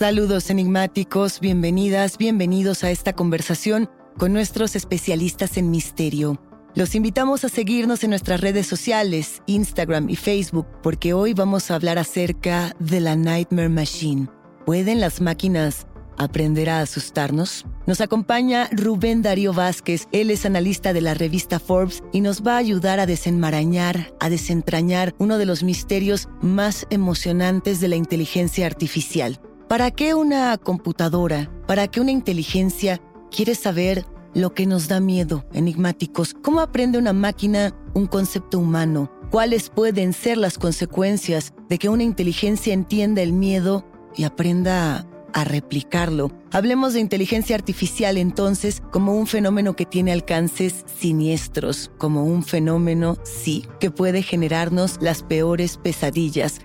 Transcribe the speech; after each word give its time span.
Saludos 0.00 0.48
enigmáticos, 0.48 1.40
bienvenidas, 1.40 2.16
bienvenidos 2.16 2.84
a 2.84 2.90
esta 2.90 3.12
conversación 3.12 3.90
con 4.16 4.32
nuestros 4.32 4.74
especialistas 4.74 5.58
en 5.58 5.70
misterio. 5.70 6.40
Los 6.74 6.94
invitamos 6.94 7.44
a 7.44 7.50
seguirnos 7.50 8.02
en 8.02 8.08
nuestras 8.08 8.40
redes 8.40 8.66
sociales, 8.66 9.42
Instagram 9.44 10.08
y 10.08 10.16
Facebook, 10.16 10.66
porque 10.82 11.12
hoy 11.12 11.34
vamos 11.34 11.70
a 11.70 11.74
hablar 11.74 11.98
acerca 11.98 12.74
de 12.78 13.00
la 13.00 13.14
Nightmare 13.14 13.68
Machine. 13.68 14.30
¿Pueden 14.64 15.00
las 15.00 15.20
máquinas 15.20 15.86
aprender 16.16 16.70
a 16.70 16.80
asustarnos? 16.80 17.66
Nos 17.86 18.00
acompaña 18.00 18.70
Rubén 18.72 19.20
Darío 19.20 19.52
Vázquez, 19.52 20.08
él 20.12 20.30
es 20.30 20.46
analista 20.46 20.94
de 20.94 21.02
la 21.02 21.12
revista 21.12 21.58
Forbes 21.58 22.02
y 22.10 22.22
nos 22.22 22.40
va 22.42 22.54
a 22.54 22.56
ayudar 22.56 23.00
a 23.00 23.06
desenmarañar, 23.06 24.14
a 24.18 24.30
desentrañar 24.30 25.14
uno 25.18 25.36
de 25.36 25.44
los 25.44 25.62
misterios 25.62 26.30
más 26.40 26.86
emocionantes 26.88 27.80
de 27.80 27.88
la 27.88 27.96
inteligencia 27.96 28.64
artificial. 28.64 29.38
¿Para 29.70 29.92
qué 29.92 30.14
una 30.14 30.58
computadora, 30.58 31.48
para 31.68 31.86
qué 31.86 32.00
una 32.00 32.10
inteligencia 32.10 33.00
quiere 33.30 33.54
saber 33.54 34.04
lo 34.34 34.52
que 34.52 34.66
nos 34.66 34.88
da 34.88 34.98
miedo, 34.98 35.44
enigmáticos? 35.52 36.34
¿Cómo 36.34 36.58
aprende 36.58 36.98
una 36.98 37.12
máquina 37.12 37.72
un 37.94 38.08
concepto 38.08 38.58
humano? 38.58 39.12
¿Cuáles 39.30 39.70
pueden 39.70 40.12
ser 40.12 40.38
las 40.38 40.58
consecuencias 40.58 41.54
de 41.68 41.78
que 41.78 41.88
una 41.88 42.02
inteligencia 42.02 42.74
entienda 42.74 43.22
el 43.22 43.32
miedo 43.32 43.86
y 44.16 44.24
aprenda 44.24 45.06
a 45.32 45.44
replicarlo? 45.44 46.32
Hablemos 46.50 46.94
de 46.94 46.98
inteligencia 46.98 47.54
artificial 47.54 48.16
entonces 48.18 48.82
como 48.90 49.14
un 49.14 49.28
fenómeno 49.28 49.76
que 49.76 49.86
tiene 49.86 50.10
alcances 50.10 50.84
siniestros, 50.98 51.92
como 51.96 52.24
un 52.24 52.42
fenómeno, 52.42 53.18
sí, 53.22 53.66
que 53.78 53.92
puede 53.92 54.24
generarnos 54.24 54.98
las 55.00 55.22
peores 55.22 55.76
pesadillas. 55.76 56.60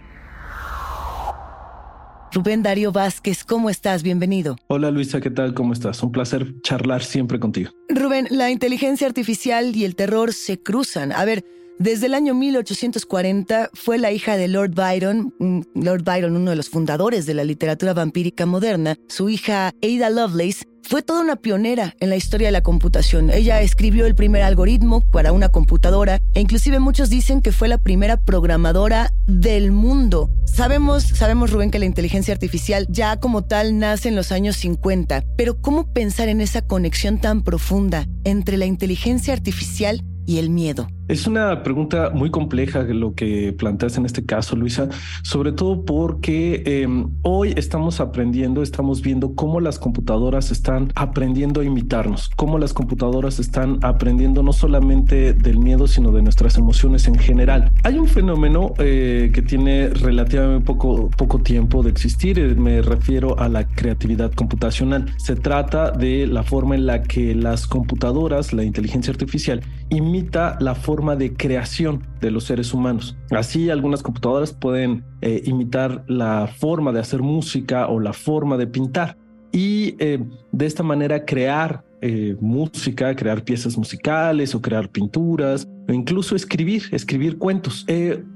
Rubén 2.35 2.63
Darío 2.63 2.91
Vázquez, 2.91 3.46
¿cómo 3.46 3.69
estás? 3.69 4.03
Bienvenido. 4.03 4.57
Hola 4.68 4.91
Luisa, 4.91 5.22
¿qué 5.22 5.29
tal? 5.29 5.53
¿Cómo 5.53 5.72
estás? 5.72 6.03
Un 6.03 6.12
placer 6.12 6.59
charlar 6.63 7.01
siempre 7.01 7.40
contigo. 7.40 7.72
Rubén, 7.88 8.28
la 8.29 8.51
inteligencia 8.51 9.07
artificial 9.07 9.73
y 9.73 9.85
el 9.85 9.96
terror 9.96 10.34
se 10.34 10.62
cruzan. 10.62 11.13
A 11.13 11.24
ver, 11.24 11.45
desde 11.80 12.06
el 12.06 12.13
año 12.13 12.34
1840 12.34 13.69
fue 13.74 13.97
la 13.97 14.12
hija 14.12 14.38
de 14.38 14.47
Lord 14.47 14.72
Byron, 14.75 15.34
Lord 15.74 16.03
Byron, 16.03 16.36
uno 16.36 16.52
de 16.52 16.56
los 16.56 16.69
fundadores 16.69 17.25
de 17.25 17.34
la 17.34 17.44
literatura 17.44 17.94
vampírica 17.94 18.46
moderna, 18.46 18.96
su 19.08 19.30
hija 19.30 19.74
Ada 19.81 20.09
Lovelace, 20.09 20.66
fue 20.88 21.02
toda 21.02 21.22
una 21.22 21.36
pionera 21.36 21.96
en 22.00 22.09
la 22.09 22.16
historia 22.16 22.47
de 22.47 22.52
la 22.52 22.62
computación. 22.62 23.31
Ella 23.31 23.62
escribió 23.62 24.06
el 24.06 24.13
primer 24.13 24.44
algoritmo 24.44 25.02
para 25.02 25.31
una 25.31 25.50
computadora 25.50 26.22
e 26.36 26.41
inclusive 26.41 26.80
muchos 26.80 27.09
dicen 27.09 27.41
que 27.41 27.52
fue 27.52 27.68
la 27.68 27.80
primera 27.80 28.18
programadora 28.18 29.12
del 29.25 29.72
mundo. 29.72 30.30
Sabemos, 30.46 31.03
sabemos 31.03 31.52
Rubén 31.52 31.72
que 31.72 31.80
la 31.80 31.86
inteligencia 31.86 32.34
artificial 32.34 32.86
ya 32.90 33.19
como 33.19 33.44
tal 33.44 33.80
nace 33.80 34.09
en 34.09 34.16
los 34.16 34.31
años 34.31 34.57
50, 34.57 35.24
pero 35.36 35.60
¿cómo 35.60 35.92
pensar 35.92 36.30
en 36.30 36.39
esa 36.39 36.62
conexión 36.62 37.19
tan 37.19 37.42
profunda 37.42 38.07
entre 38.24 38.57
la 38.57 38.66
inteligencia 38.66 39.33
artificial 39.33 40.04
y 40.27 40.38
el 40.38 40.50
miedo? 40.51 40.88
Es 41.07 41.28
una 41.28 41.62
pregunta 41.62 42.10
muy 42.10 42.31
compleja 42.31 42.81
lo 42.81 43.13
que 43.13 43.54
planteas 43.54 43.96
en 43.98 44.07
este 44.07 44.25
caso, 44.25 44.56
Luisa, 44.56 44.90
sobre 45.22 45.52
todo 45.52 45.86
porque 45.86 46.63
eh, 46.66 46.88
hoy 47.22 47.54
estamos 47.57 48.00
aprendiendo, 48.00 48.63
estamos 48.63 49.04
viendo 49.04 49.36
cómo 49.36 49.60
las 49.60 49.78
computadoras 49.78 50.50
están 50.50 50.92
aprendiendo 50.96 51.62
a 51.62 51.63
imitarnos, 51.63 52.31
cómo 52.36 52.57
las 52.57 52.74
computadoras 52.74 53.38
están 53.38 53.78
aprendiendo 53.84 54.42
no 54.42 54.52
solamente 54.52 55.34
del 55.34 55.60
miedo, 55.60 55.86
sino 55.86 56.12
de 56.12 56.24
nuestras 56.24 56.57
emociones 56.57 57.08
en 57.08 57.19
general. 57.19 57.72
Hay 57.84 58.00
un 58.00 58.08
fenómeno 58.08 58.74
eh, 58.80 59.30
que 59.31 59.44
tiene 59.44 59.90
relativamente 59.90 60.66
poco, 60.66 61.12
poco 61.16 61.38
tiempo 61.38 61.84
de 61.84 61.92
existir, 61.92 62.40
eh, 62.40 62.56
me 62.56 62.81
refiero 62.81 63.38
a 63.38 63.48
la 63.48 63.68
creatividad 63.68 64.31
computacional. 64.34 65.13
Se 65.18 65.36
trata 65.36 65.92
de 65.92 66.25
la 66.25 66.42
forma 66.42 66.74
en 66.74 66.88
la 66.88 67.04
que 67.04 67.36
las 67.36 67.68
computadoras, 67.68 68.54
la 68.54 68.63
inteligencia 68.63 69.12
artificial, 69.12 69.62
imita 69.90 70.58
la 70.60 70.74
forma 70.74 70.94
de 70.95 71.33
creación 71.33 72.03
de 72.21 72.31
los 72.31 72.45
seres 72.45 72.74
humanos. 72.74 73.18
Así 73.31 73.69
algunas 73.69 74.01
computadoras 74.01 74.53
pueden 74.53 75.03
eh, 75.21 75.42
imitar 75.45 76.03
la 76.07 76.47
forma 76.47 76.92
de 76.94 77.01
hacer 77.01 77.21
música 77.21 77.88
o 77.88 78.00
la 78.00 78.13
forma 78.13 78.57
de 78.57 78.68
pintar. 78.68 79.18
y 79.51 79.95
eh, 80.00 80.19
de 80.51 80.65
esta 80.65 80.83
manera 80.83 81.24
crear 81.24 81.81
eh, 82.01 82.36
música, 82.42 83.15
crear 83.15 83.42
piezas 83.42 83.77
musicales 83.77 84.53
o 84.53 84.62
crear 84.62 84.89
pinturas 84.89 85.65
o 85.88 85.94
incluso 85.94 86.36
escribir, 86.36 86.83
escribir 86.92 87.38
cuentos. 87.38 87.86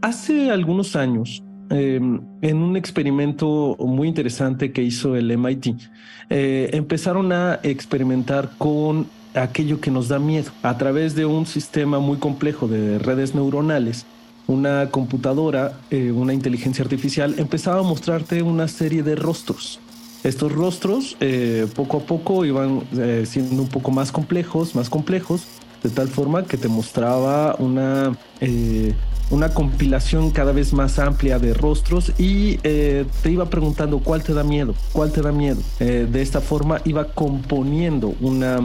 Hace 0.01 0.49
algunos 0.49 0.95
años, 0.95 1.43
em, 1.69 2.21
en 2.41 2.57
un 2.57 2.77
experimento 2.77 3.75
muy 3.79 4.07
interesante 4.07 4.71
que 4.71 4.81
hizo 4.81 5.17
el 5.17 5.29
MIT, 5.31 5.75
empezaron 6.29 7.33
a 7.33 7.59
experimentar 7.63 8.51
con 8.57 9.07
aquello 9.33 9.79
que 9.79 9.91
nos 9.91 10.07
da 10.07 10.19
miedo 10.19 10.51
a 10.63 10.77
través 10.77 11.15
de 11.15 11.25
un 11.25 11.45
sistema 11.45 11.99
muy 11.99 12.17
complejo 12.17 12.67
de 12.67 12.99
redes 12.99 13.35
neuronales 13.35 14.05
una 14.47 14.89
computadora, 14.89 15.79
una 15.91 16.33
inteligencia 16.33 16.83
artificial, 16.83 17.35
empezaba 17.37 17.81
a 17.81 17.83
mostrarte 17.83 18.41
una 18.41 18.67
serie 18.67 19.03
de 19.03 19.15
rostros 19.15 19.79
estos 20.23 20.51
rostros 20.51 21.15
eh, 21.19 21.67
poco 21.75 21.97
a 21.97 21.99
poco 22.01 22.45
iban 22.45 22.83
eh, 22.97 23.23
siendo 23.25 23.61
un 23.61 23.69
poco 23.69 23.91
más 23.91 24.11
complejos, 24.11 24.75
más 24.75 24.89
complejos, 24.89 25.43
de 25.81 25.89
tal 25.89 26.09
forma 26.09 26.43
que 26.43 26.57
te 26.57 26.67
mostraba 26.67 27.55
una, 27.57 28.17
eh, 28.41 28.93
una 29.29 29.53
compilación 29.53 30.31
cada 30.31 30.51
vez 30.51 30.73
más 30.73 30.99
amplia 30.99 31.39
de 31.39 31.53
rostros 31.53 32.11
y 32.17 32.57
te 32.57 33.31
iba 33.31 33.45
preguntando 33.45 33.99
cuál 33.99 34.21
te 34.23 34.33
da 34.33 34.43
miedo, 34.43 34.75
cuál 34.91 35.13
te 35.13 35.21
da 35.21 35.31
miedo. 35.31 35.61
de 35.79 36.21
esta 36.21 36.41
forma 36.41 36.81
iba 36.83 37.05
componiendo 37.05 38.13
una, 38.19 38.59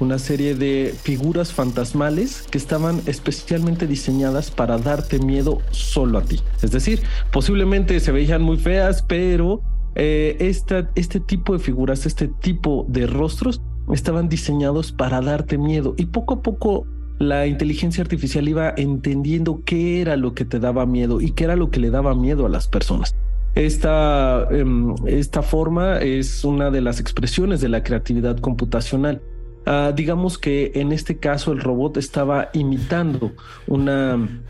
una 0.00 0.18
serie 0.18 0.54
de 0.54 0.94
figuras 1.02 1.52
fantasmales 1.52 2.46
que 2.50 2.58
estaban 2.58 3.00
especialmente 3.06 3.86
diseñadas 3.86 4.50
para 4.50 4.78
darte 4.78 5.18
miedo 5.18 5.60
solo 5.70 6.18
a 6.18 6.22
ti. 6.22 6.40
Es 6.62 6.70
decir, 6.70 7.02
posiblemente 7.32 7.98
se 8.00 8.12
veían 8.12 8.42
muy 8.42 8.56
feas, 8.56 9.02
pero 9.02 9.60
eh, 9.94 10.36
este 10.40 11.20
tipo 11.20 11.52
de 11.52 11.58
figuras, 11.58 12.06
este 12.06 12.28
tipo 12.28 12.86
de 12.88 13.06
rostros 13.06 13.60
estaban 13.92 14.28
diseñados 14.28 14.92
para 14.92 15.20
darte 15.20 15.58
miedo 15.58 15.94
y 15.96 16.06
poco 16.06 16.34
a 16.34 16.42
poco 16.42 16.86
la 17.18 17.46
inteligencia 17.46 18.02
artificial 18.02 18.48
iba 18.48 18.74
entendiendo 18.76 19.62
qué 19.64 20.00
era 20.00 20.16
lo 20.16 20.34
que 20.34 20.44
te 20.44 20.58
daba 20.58 20.84
miedo 20.86 21.20
y 21.20 21.30
qué 21.30 21.44
era 21.44 21.56
lo 21.56 21.70
que 21.70 21.80
le 21.80 21.90
daba 21.90 22.14
miedo 22.14 22.46
a 22.46 22.48
las 22.48 22.66
personas. 22.66 23.14
Esta, 23.54 24.48
em, 24.50 24.94
esta 25.06 25.42
forma 25.42 25.98
es 25.98 26.44
una 26.44 26.72
de 26.72 26.80
las 26.80 26.98
expresiones 26.98 27.60
de 27.60 27.68
la 27.68 27.84
creatividad 27.84 28.38
computacional. 28.38 29.22
Ah, 29.66 29.92
digamos 29.94 30.36
que 30.36 30.72
en 30.74 30.92
este 30.92 31.16
caso 31.16 31.52
el 31.52 31.60
robot 31.60 31.96
estaba 31.96 32.50
imitando 32.52 33.32
una, 33.66 34.42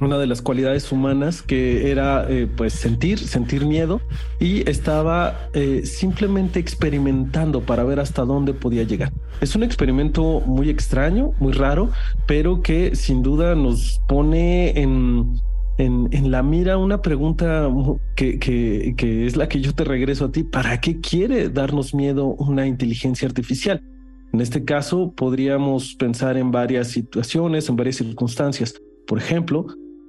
una 0.00 0.18
de 0.18 0.26
las 0.26 0.40
cualidades 0.40 0.90
humanas 0.92 1.42
que 1.42 1.90
era 1.90 2.26
eh, 2.28 2.48
pues 2.56 2.72
sentir, 2.72 3.18
sentir 3.18 3.66
miedo 3.66 4.00
y 4.40 4.68
estaba 4.68 5.50
eh, 5.52 5.82
simplemente 5.84 6.58
experimentando 6.58 7.60
para 7.60 7.84
ver 7.84 8.00
hasta 8.00 8.22
dónde 8.22 8.54
podía 8.54 8.84
llegar. 8.84 9.12
Es 9.42 9.54
un 9.54 9.62
experimento 9.62 10.40
muy 10.46 10.70
extraño, 10.70 11.32
muy 11.38 11.52
raro, 11.52 11.90
pero 12.26 12.62
que 12.62 12.96
sin 12.96 13.22
duda 13.22 13.54
nos 13.54 14.00
pone 14.08 14.80
en, 14.80 15.38
en, 15.76 16.30
la 16.30 16.42
mira 16.42 16.78
una 16.78 17.02
pregunta 17.02 17.68
que, 18.14 18.38
que, 18.38 18.94
que 18.96 19.26
es 19.26 19.36
la 19.36 19.50
que 19.50 19.60
yo 19.60 19.74
te 19.74 19.84
regreso 19.84 20.24
a 20.24 20.32
ti. 20.32 20.44
¿Para 20.44 20.80
qué 20.80 20.98
quiere 21.02 21.50
darnos 21.50 21.94
miedo 21.94 22.28
una 22.28 22.66
inteligencia 22.66 23.28
artificial? 23.28 23.82
En 24.32 24.40
este 24.40 24.64
caso, 24.64 25.12
podríamos 25.16 25.94
pensar 25.94 26.36
en 26.36 26.50
varias 26.50 26.88
situaciones, 26.88 27.68
en 27.68 27.76
varias 27.76 27.96
circunstancias. 27.96 28.80
Por 29.06 29.18
ejemplo, 29.18 29.66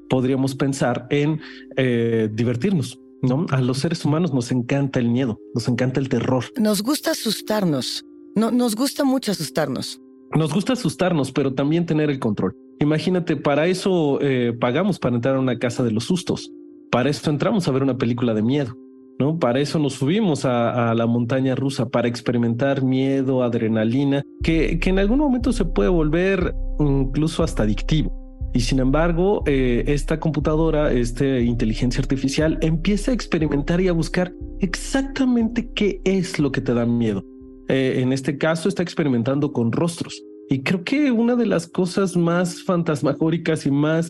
podríamos 0.09 0.55
pensar 0.55 1.07
en 1.09 1.39
eh, 1.75 2.29
divertirnos. 2.33 2.99
¿no? 3.21 3.45
A 3.49 3.61
los 3.61 3.79
seres 3.79 4.05
humanos 4.05 4.33
nos 4.33 4.51
encanta 4.51 4.99
el 4.99 5.09
miedo, 5.09 5.39
nos 5.53 5.67
encanta 5.67 5.99
el 5.99 6.09
terror. 6.09 6.45
Nos 6.57 6.83
gusta 6.83 7.11
asustarnos. 7.11 8.05
No, 8.35 8.51
nos 8.51 8.75
gusta 8.75 9.03
mucho 9.03 9.31
asustarnos. 9.31 9.99
Nos 10.35 10.53
gusta 10.53 10.73
asustarnos, 10.73 11.31
pero 11.31 11.53
también 11.53 11.85
tener 11.85 12.09
el 12.09 12.19
control. 12.19 12.55
Imagínate, 12.79 13.35
para 13.35 13.65
eso 13.67 14.19
eh, 14.21 14.53
pagamos 14.59 14.99
para 14.99 15.15
entrar 15.15 15.35
a 15.35 15.39
una 15.39 15.57
casa 15.57 15.83
de 15.83 15.91
los 15.91 16.03
sustos. 16.03 16.51
Para 16.91 17.09
eso 17.09 17.29
entramos 17.29 17.67
a 17.67 17.71
ver 17.71 17.81
una 17.81 17.97
película 17.97 18.33
de 18.33 18.43
miedo. 18.43 18.77
¿No? 19.19 19.39
Para 19.39 19.59
eso 19.59 19.79
nos 19.79 19.93
subimos 19.93 20.45
a, 20.45 20.93
la 20.95 21.05
montaña 21.05 21.55
rusa, 21.55 21.89
para 21.89 22.07
experimentar 22.07 22.83
miedo, 22.83 23.43
adrenalina, 23.43 24.23
que, 24.43 24.79
que 24.79 24.89
en 24.89 24.99
algún 24.99 25.19
momento 25.19 25.51
se 25.51 25.65
puede 25.65 25.89
volver 25.89 26.53
incluso 26.79 27.43
hasta 27.43 27.63
adictivo. 27.63 28.11
Y 28.53 28.61
sin 28.61 28.79
embargo, 28.79 29.43
eh, 29.45 29.83
esta 29.87 30.19
computadora, 30.19 30.91
esta 30.91 31.39
inteligencia 31.39 32.01
artificial, 32.01 32.57
empieza 32.61 33.11
a 33.11 33.13
experimentar 33.13 33.81
y 33.81 33.87
a 33.87 33.91
buscar 33.91 34.33
exactamente 34.61 35.69
qué 35.73 36.01
es 36.05 36.39
lo 36.39 36.51
que 36.51 36.61
te 36.61 36.73
da 36.73 36.85
miedo. 36.85 37.23
Eh, 37.67 37.99
en 38.01 38.13
este 38.13 38.37
caso, 38.37 38.69
está 38.69 38.81
experimentando 38.81 39.51
con 39.51 39.71
rostros. 39.71 40.23
Y 40.49 40.63
creo 40.63 40.83
que 40.83 41.11
una 41.11 41.35
de 41.35 41.45
las 41.45 41.67
cosas 41.67 42.15
más 42.15 42.63
fantasmagóricas 42.63 43.65
y 43.65 43.71
más 43.71 44.09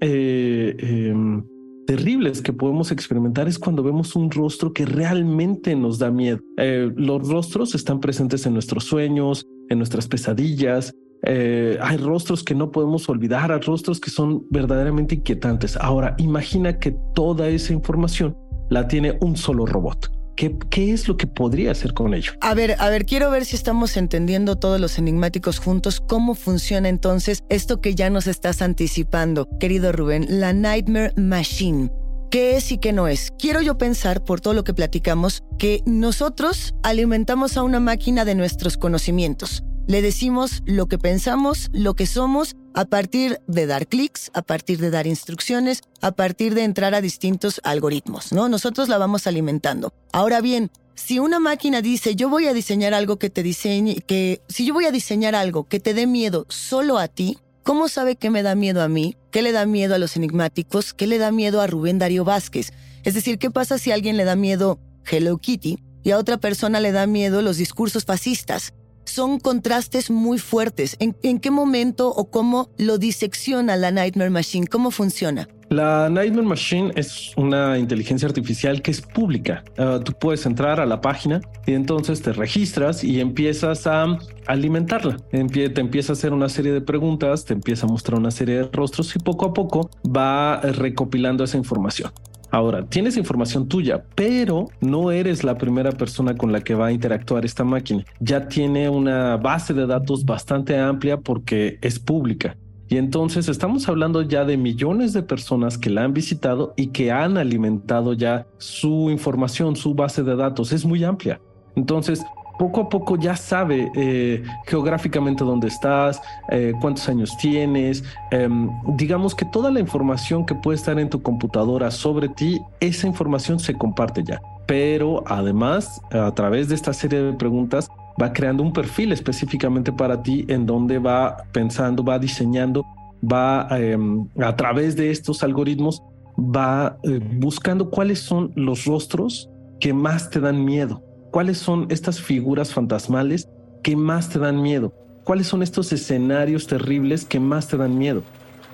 eh, 0.00 0.76
em, 0.78 1.44
terribles 1.86 2.42
que 2.42 2.52
podemos 2.52 2.90
experimentar 2.90 3.48
es 3.48 3.58
cuando 3.58 3.82
vemos 3.82 4.16
un 4.16 4.30
rostro 4.30 4.72
que 4.72 4.84
realmente 4.84 5.74
nos 5.76 5.98
da 5.98 6.10
miedo. 6.10 6.40
los 6.56 7.28
rostros 7.28 7.74
están 7.74 8.00
presentes 8.00 8.46
en 8.46 8.52
nuestros 8.52 8.84
sueños, 8.84 9.46
en 9.68 9.78
nuestras 9.78 10.08
pesadillas, 10.08 10.92
eh, 11.22 11.78
hay 11.80 11.96
rostros 11.96 12.44
que 12.44 12.54
no 12.54 12.70
podemos 12.70 13.08
olvidar, 13.08 13.50
hay 13.50 13.60
rostros 13.60 14.00
que 14.00 14.10
son 14.10 14.46
verdaderamente 14.50 15.16
inquietantes. 15.16 15.76
Ahora, 15.76 16.14
imagina 16.18 16.78
que 16.78 16.96
toda 17.14 17.48
esa 17.48 17.72
información 17.72 18.36
la 18.70 18.86
tiene 18.86 19.18
un 19.20 19.36
solo 19.36 19.66
robot. 19.66 20.15
¿Qué, 20.36 20.56
¿Qué, 20.70 20.92
es 20.92 21.08
lo 21.08 21.16
que 21.16 21.26
podría 21.26 21.70
hacer 21.70 21.94
con 21.94 22.12
ello? 22.12 22.32
A 22.42 22.54
ver, 22.54 22.76
a 22.78 22.90
ver, 22.90 23.06
quiero 23.06 23.30
ver 23.30 23.46
si 23.46 23.56
estamos 23.56 23.96
entendiendo 23.96 24.56
todos 24.56 24.78
los 24.80 24.98
enigmáticos 24.98 25.58
juntos, 25.58 26.00
cómo 26.00 26.34
funciona 26.34 26.88
entonces 26.88 27.42
esto 27.48 27.80
que 27.80 27.94
ya 27.94 28.10
nos 28.10 28.26
estás 28.26 28.60
anticipando, 28.60 29.48
querido 29.58 29.92
Rubén, 29.92 30.26
la 30.28 30.52
Nightmare 30.52 31.14
Machine. 31.16 31.90
¿Qué 32.30 32.56
es 32.56 32.70
y 32.72 32.78
qué 32.78 32.92
no 32.92 33.08
es? 33.08 33.32
Quiero 33.38 33.62
yo 33.62 33.78
pensar, 33.78 34.24
por 34.24 34.40
todo 34.40 34.52
lo 34.52 34.64
que 34.64 34.74
platicamos, 34.74 35.42
que 35.58 35.82
nosotros 35.86 36.74
alimentamos 36.82 37.56
a 37.56 37.62
una 37.62 37.80
máquina 37.80 38.24
de 38.24 38.34
nuestros 38.34 38.76
conocimientos. 38.76 39.62
Le 39.86 40.02
decimos 40.02 40.64
lo 40.66 40.86
que 40.86 40.98
pensamos, 40.98 41.68
lo 41.72 41.94
que 41.94 42.06
somos, 42.06 42.56
a 42.74 42.86
partir 42.86 43.40
de 43.46 43.66
dar 43.66 43.86
clics, 43.86 44.32
a 44.34 44.42
partir 44.42 44.80
de 44.80 44.90
dar 44.90 45.06
instrucciones, 45.06 45.82
a 46.00 46.10
partir 46.10 46.54
de 46.54 46.64
entrar 46.64 46.92
a 46.96 47.00
distintos 47.00 47.60
algoritmos, 47.62 48.32
¿no? 48.32 48.48
Nosotros 48.48 48.88
la 48.88 48.98
vamos 48.98 49.28
alimentando. 49.28 49.92
Ahora 50.12 50.40
bien, 50.40 50.72
si 50.96 51.20
una 51.20 51.38
máquina 51.38 51.82
dice, 51.82 52.16
yo 52.16 52.28
voy 52.28 52.48
a 52.48 52.52
diseñar 52.52 52.94
algo 52.94 53.20
que 53.20 53.30
te 53.30 53.44
diseñe, 53.44 54.02
que 54.04 54.42
si 54.48 54.66
yo 54.66 54.74
voy 54.74 54.86
a 54.86 54.90
diseñar 54.90 55.36
algo 55.36 55.68
que 55.68 55.78
te 55.78 55.94
dé 55.94 56.08
miedo 56.08 56.46
solo 56.48 56.98
a 56.98 57.06
ti, 57.06 57.38
¿cómo 57.62 57.88
sabe 57.88 58.16
qué 58.16 58.28
me 58.28 58.42
da 58.42 58.56
miedo 58.56 58.82
a 58.82 58.88
mí? 58.88 59.16
¿Qué 59.30 59.40
le 59.40 59.52
da 59.52 59.66
miedo 59.66 59.94
a 59.94 59.98
los 59.98 60.16
enigmáticos? 60.16 60.94
¿Qué 60.94 61.06
le 61.06 61.18
da 61.18 61.30
miedo 61.30 61.60
a 61.60 61.68
Rubén 61.68 62.00
Darío 62.00 62.24
Vázquez? 62.24 62.72
Es 63.04 63.14
decir, 63.14 63.38
¿qué 63.38 63.52
pasa 63.52 63.78
si 63.78 63.92
a 63.92 63.94
alguien 63.94 64.16
le 64.16 64.24
da 64.24 64.34
miedo 64.34 64.80
Hello 65.08 65.38
Kitty 65.38 65.78
y 66.02 66.10
a 66.10 66.18
otra 66.18 66.38
persona 66.38 66.80
le 66.80 66.90
da 66.90 67.06
miedo 67.06 67.40
los 67.40 67.56
discursos 67.56 68.04
fascistas? 68.04 68.74
Son 69.06 69.38
contrastes 69.38 70.10
muy 70.10 70.38
fuertes. 70.38 70.96
¿En, 71.00 71.38
qué 71.38 71.50
momento 71.50 72.08
o 72.08 72.30
cómo 72.30 72.70
lo 72.76 72.98
disecciona 72.98 73.76
la 73.76 73.90
Nightmare 73.90 74.30
Machine? 74.30 74.66
¿Cómo 74.66 74.90
funciona? 74.90 75.48
La 75.68 76.08
Nightmare 76.08 76.46
Machine 76.46 76.92
es 76.94 77.32
una 77.36 77.76
inteligencia 77.76 78.28
artificial 78.28 78.82
que 78.82 78.92
es 78.92 79.00
pública. 79.00 79.64
Ah, 79.76 80.00
tú 80.04 80.12
puedes 80.12 80.46
entrar 80.46 80.78
a 80.78 80.86
la 80.86 81.00
página 81.00 81.40
y 81.66 81.72
entonces 81.72 82.22
te 82.22 82.32
registras 82.32 83.02
y 83.02 83.20
empiezas 83.20 83.86
a 83.86 84.18
alimentarla. 84.46 85.16
te 85.30 85.80
empieza 85.80 86.12
a 86.12 86.14
hacer 86.14 86.32
una 86.32 86.48
serie 86.48 86.72
de 86.72 86.80
preguntas, 86.80 87.44
te 87.44 87.52
empieza 87.52 87.86
a 87.86 87.88
mostrar 87.88 88.18
una 88.18 88.30
serie 88.30 88.56
de 88.56 88.68
rostros 88.72 89.14
y 89.16 89.18
poco 89.18 89.46
a 89.46 89.54
poco 89.54 89.90
va 90.06 90.60
recopilando 90.60 91.42
esa 91.42 91.56
información. 91.56 92.12
Ahora, 92.50 92.86
tienes 92.86 93.16
información 93.16 93.68
tuya, 93.68 94.04
pero 94.14 94.68
no 94.80 95.10
eres 95.10 95.44
la 95.44 95.58
primera 95.58 95.92
persona 95.92 96.36
con 96.36 96.52
la 96.52 96.60
que 96.60 96.74
va 96.74 96.86
a 96.86 96.92
interactuar 96.92 97.44
esta 97.44 97.64
máquina. 97.64 98.04
Ya 98.20 98.48
tiene 98.48 98.88
una 98.88 99.36
base 99.36 99.74
de 99.74 99.86
datos 99.86 100.24
bastante 100.24 100.78
amplia 100.78 101.18
porque 101.18 101.78
es 101.82 101.98
pública. 101.98 102.56
Y 102.88 102.98
entonces 102.98 103.48
estamos 103.48 103.88
hablando 103.88 104.22
ya 104.22 104.44
de 104.44 104.56
millones 104.56 105.12
de 105.12 105.24
personas 105.24 105.76
que 105.76 105.90
la 105.90 106.04
han 106.04 106.14
visitado 106.14 106.72
y 106.76 106.88
que 106.88 107.10
han 107.10 107.36
alimentado 107.36 108.12
ya 108.12 108.46
su 108.58 109.10
información, 109.10 109.74
su 109.74 109.94
base 109.94 110.22
de 110.22 110.36
datos. 110.36 110.72
Es 110.72 110.84
muy 110.84 111.02
amplia. 111.02 111.40
Entonces, 111.74 112.22
poco 112.58 112.82
a 112.82 112.88
poco 112.88 113.16
ya 113.16 113.36
sabe 113.36 113.90
eh, 113.94 114.42
geográficamente 114.66 115.44
dónde 115.44 115.68
estás, 115.68 116.20
eh, 116.50 116.72
cuántos 116.80 117.08
años 117.08 117.36
tienes. 117.38 118.04
Em, 118.30 118.70
digamos 118.96 119.34
que 119.34 119.44
toda 119.44 119.70
la 119.70 119.80
información 119.80 120.44
que 120.46 120.54
puede 120.54 120.76
estar 120.76 120.98
en 120.98 121.10
tu 121.10 121.22
computadora 121.22 121.90
sobre 121.90 122.28
ti, 122.28 122.60
esa 122.80 123.06
información 123.06 123.58
se 123.58 123.74
comparte 123.74 124.22
ya. 124.24 124.40
Pero 124.66 125.22
además, 125.26 126.00
a 126.10 126.32
través 126.34 126.68
de 126.68 126.74
esta 126.74 126.92
serie 126.92 127.22
de 127.22 127.32
preguntas, 127.34 127.88
va 128.20 128.32
creando 128.32 128.62
un 128.62 128.72
perfil 128.72 129.12
específicamente 129.12 129.92
para 129.92 130.22
ti 130.22 130.44
en 130.48 130.66
donde 130.66 130.98
va 130.98 131.36
pensando, 131.52 132.02
va 132.02 132.18
diseñando, 132.18 132.84
va 133.22 133.68
em, 133.70 134.26
a 134.42 134.56
través 134.56 134.96
de 134.96 135.10
estos 135.10 135.42
algoritmos, 135.42 136.02
va 136.38 136.98
eh, 137.02 137.20
buscando 137.34 137.90
cuáles 137.90 138.20
son 138.20 138.52
los 138.56 138.84
rostros 138.84 139.48
que 139.80 139.92
más 139.92 140.30
te 140.30 140.40
dan 140.40 140.64
miedo 140.64 141.05
cuáles 141.36 141.58
son 141.58 141.86
estas 141.90 142.18
figuras 142.18 142.72
fantasmales 142.72 143.46
que 143.82 143.94
más 143.94 144.30
te 144.30 144.38
dan 144.38 144.62
miedo, 144.62 144.94
cuáles 145.22 145.46
son 145.46 145.62
estos 145.62 145.92
escenarios 145.92 146.66
terribles 146.66 147.26
que 147.26 147.38
más 147.40 147.68
te 147.68 147.76
dan 147.76 147.98
miedo. 147.98 148.22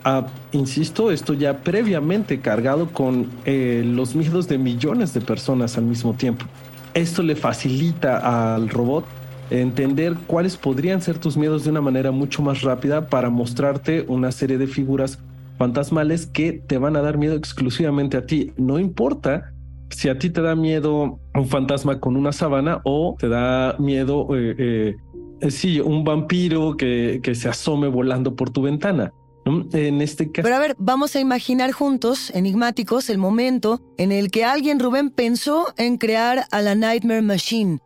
Ah, 0.04 0.28
insisto, 0.52 1.10
esto 1.10 1.32
ya 1.32 1.64
previamente 1.64 2.38
cargado 2.38 2.92
con 2.92 3.28
eh, 3.46 3.82
los 3.84 4.14
miedos 4.14 4.46
de 4.46 4.58
millones 4.58 5.12
de 5.12 5.20
personas 5.20 5.76
al 5.76 5.86
mismo 5.86 6.14
tiempo. 6.14 6.46
Esto 6.94 7.24
le 7.24 7.34
facilita 7.34 8.54
al 8.54 8.68
robot 8.68 9.06
entender 9.50 10.14
cuáles 10.28 10.56
podrían 10.56 11.02
ser 11.02 11.18
tus 11.18 11.36
miedos 11.36 11.64
de 11.64 11.70
una 11.70 11.80
manera 11.80 12.12
mucho 12.12 12.42
más 12.42 12.62
rápida 12.62 13.08
para 13.08 13.28
mostrarte 13.28 14.04
una 14.06 14.30
serie 14.30 14.56
de 14.56 14.68
figuras 14.68 15.18
fantasmales 15.58 16.26
que 16.26 16.52
te 16.52 16.78
van 16.78 16.94
a 16.94 17.02
dar 17.02 17.18
miedo 17.18 17.34
exclusivamente 17.34 18.16
a 18.16 18.24
ti. 18.24 18.52
No 18.56 18.78
importa 18.78 19.51
si 19.92 20.08
a 20.08 20.18
ti 20.18 20.30
te 20.30 20.42
da 20.42 20.54
miedo 20.54 21.20
un 21.34 21.46
fantasma 21.46 22.00
con 22.00 22.16
una 22.16 22.32
sábana 22.32 22.80
o 22.84 23.16
te 23.18 23.28
da 23.28 23.76
miedo, 23.78 24.28
eh, 24.36 24.96
eh, 25.40 25.50
sí, 25.50 25.80
un 25.80 26.04
vampiro 26.04 26.76
que, 26.76 27.20
que 27.22 27.34
se 27.34 27.48
asome 27.48 27.88
volando 27.88 28.34
por 28.34 28.50
tu 28.50 28.62
ventana. 28.62 29.12
En 29.44 30.00
este 30.00 30.30
caso. 30.30 30.44
Pero 30.44 30.54
a 30.54 30.60
ver, 30.60 30.76
vamos 30.78 31.16
a 31.16 31.20
imaginar 31.20 31.72
juntos, 31.72 32.30
enigmáticos, 32.30 33.10
el 33.10 33.18
momento 33.18 33.80
en 33.98 34.12
el 34.12 34.30
que 34.30 34.44
alguien, 34.44 34.78
Rubén, 34.78 35.10
pensó 35.10 35.74
en 35.76 35.96
crear 35.96 36.46
a 36.52 36.62
la 36.62 36.76
Nightmare 36.76 37.22
Machine. 37.22 37.80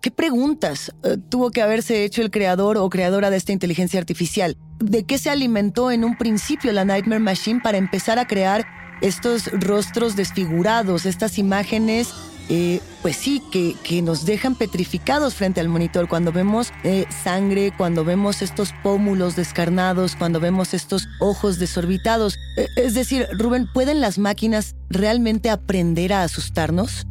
¿Qué 0.00 0.10
preguntas 0.10 0.94
eh, 1.02 1.16
tuvo 1.28 1.50
que 1.50 1.62
haberse 1.62 2.04
hecho 2.04 2.22
el 2.22 2.30
creador 2.30 2.78
o 2.78 2.88
creadora 2.88 3.28
de 3.28 3.36
esta 3.36 3.52
inteligencia 3.52 3.98
artificial? 3.98 4.56
¿De 4.78 5.04
qué 5.04 5.18
se 5.18 5.30
alimentó 5.30 5.90
en 5.90 6.04
un 6.04 6.16
principio 6.16 6.72
la 6.72 6.84
Nightmare 6.84 7.20
Machine 7.20 7.60
para 7.60 7.76
empezar 7.76 8.18
a 8.18 8.26
crear 8.26 8.64
estos 9.00 9.50
rostros 9.52 10.16
desfigurados, 10.16 11.06
estas 11.06 11.38
imágenes 11.38 12.12
eh, 12.52 12.80
pues 13.00 13.14
sí, 13.14 13.40
que, 13.52 13.76
que, 13.84 14.02
nos 14.02 14.26
dejan 14.26 14.56
petrificados 14.56 15.36
frente 15.36 15.60
al 15.60 15.68
monitor 15.68 16.08
cuando 16.08 16.32
vemos 16.32 16.72
eh, 16.82 17.04
sangre, 17.22 17.72
cuando 17.76 18.04
vemos 18.04 18.42
estos 18.42 18.72
pómulos 18.82 19.36
descarnados, 19.36 20.16
cuando 20.16 20.40
vemos 20.40 20.74
estos 20.74 21.08
ojos 21.20 21.60
desorbitados. 21.60 22.36
Eh, 22.56 22.66
es 22.74 22.94
decir, 22.94 23.28
Rubén, 23.38 23.68
¿pueden 23.72 24.00
las 24.00 24.18
máquinas 24.18 24.74
realmente 24.88 25.48
aprender 25.48 26.12
a 26.12 26.24
asustarnos? 26.24 27.06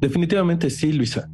Definitivamente 0.00 0.70
sí, 0.70 0.92
Luisa. 0.92 1.28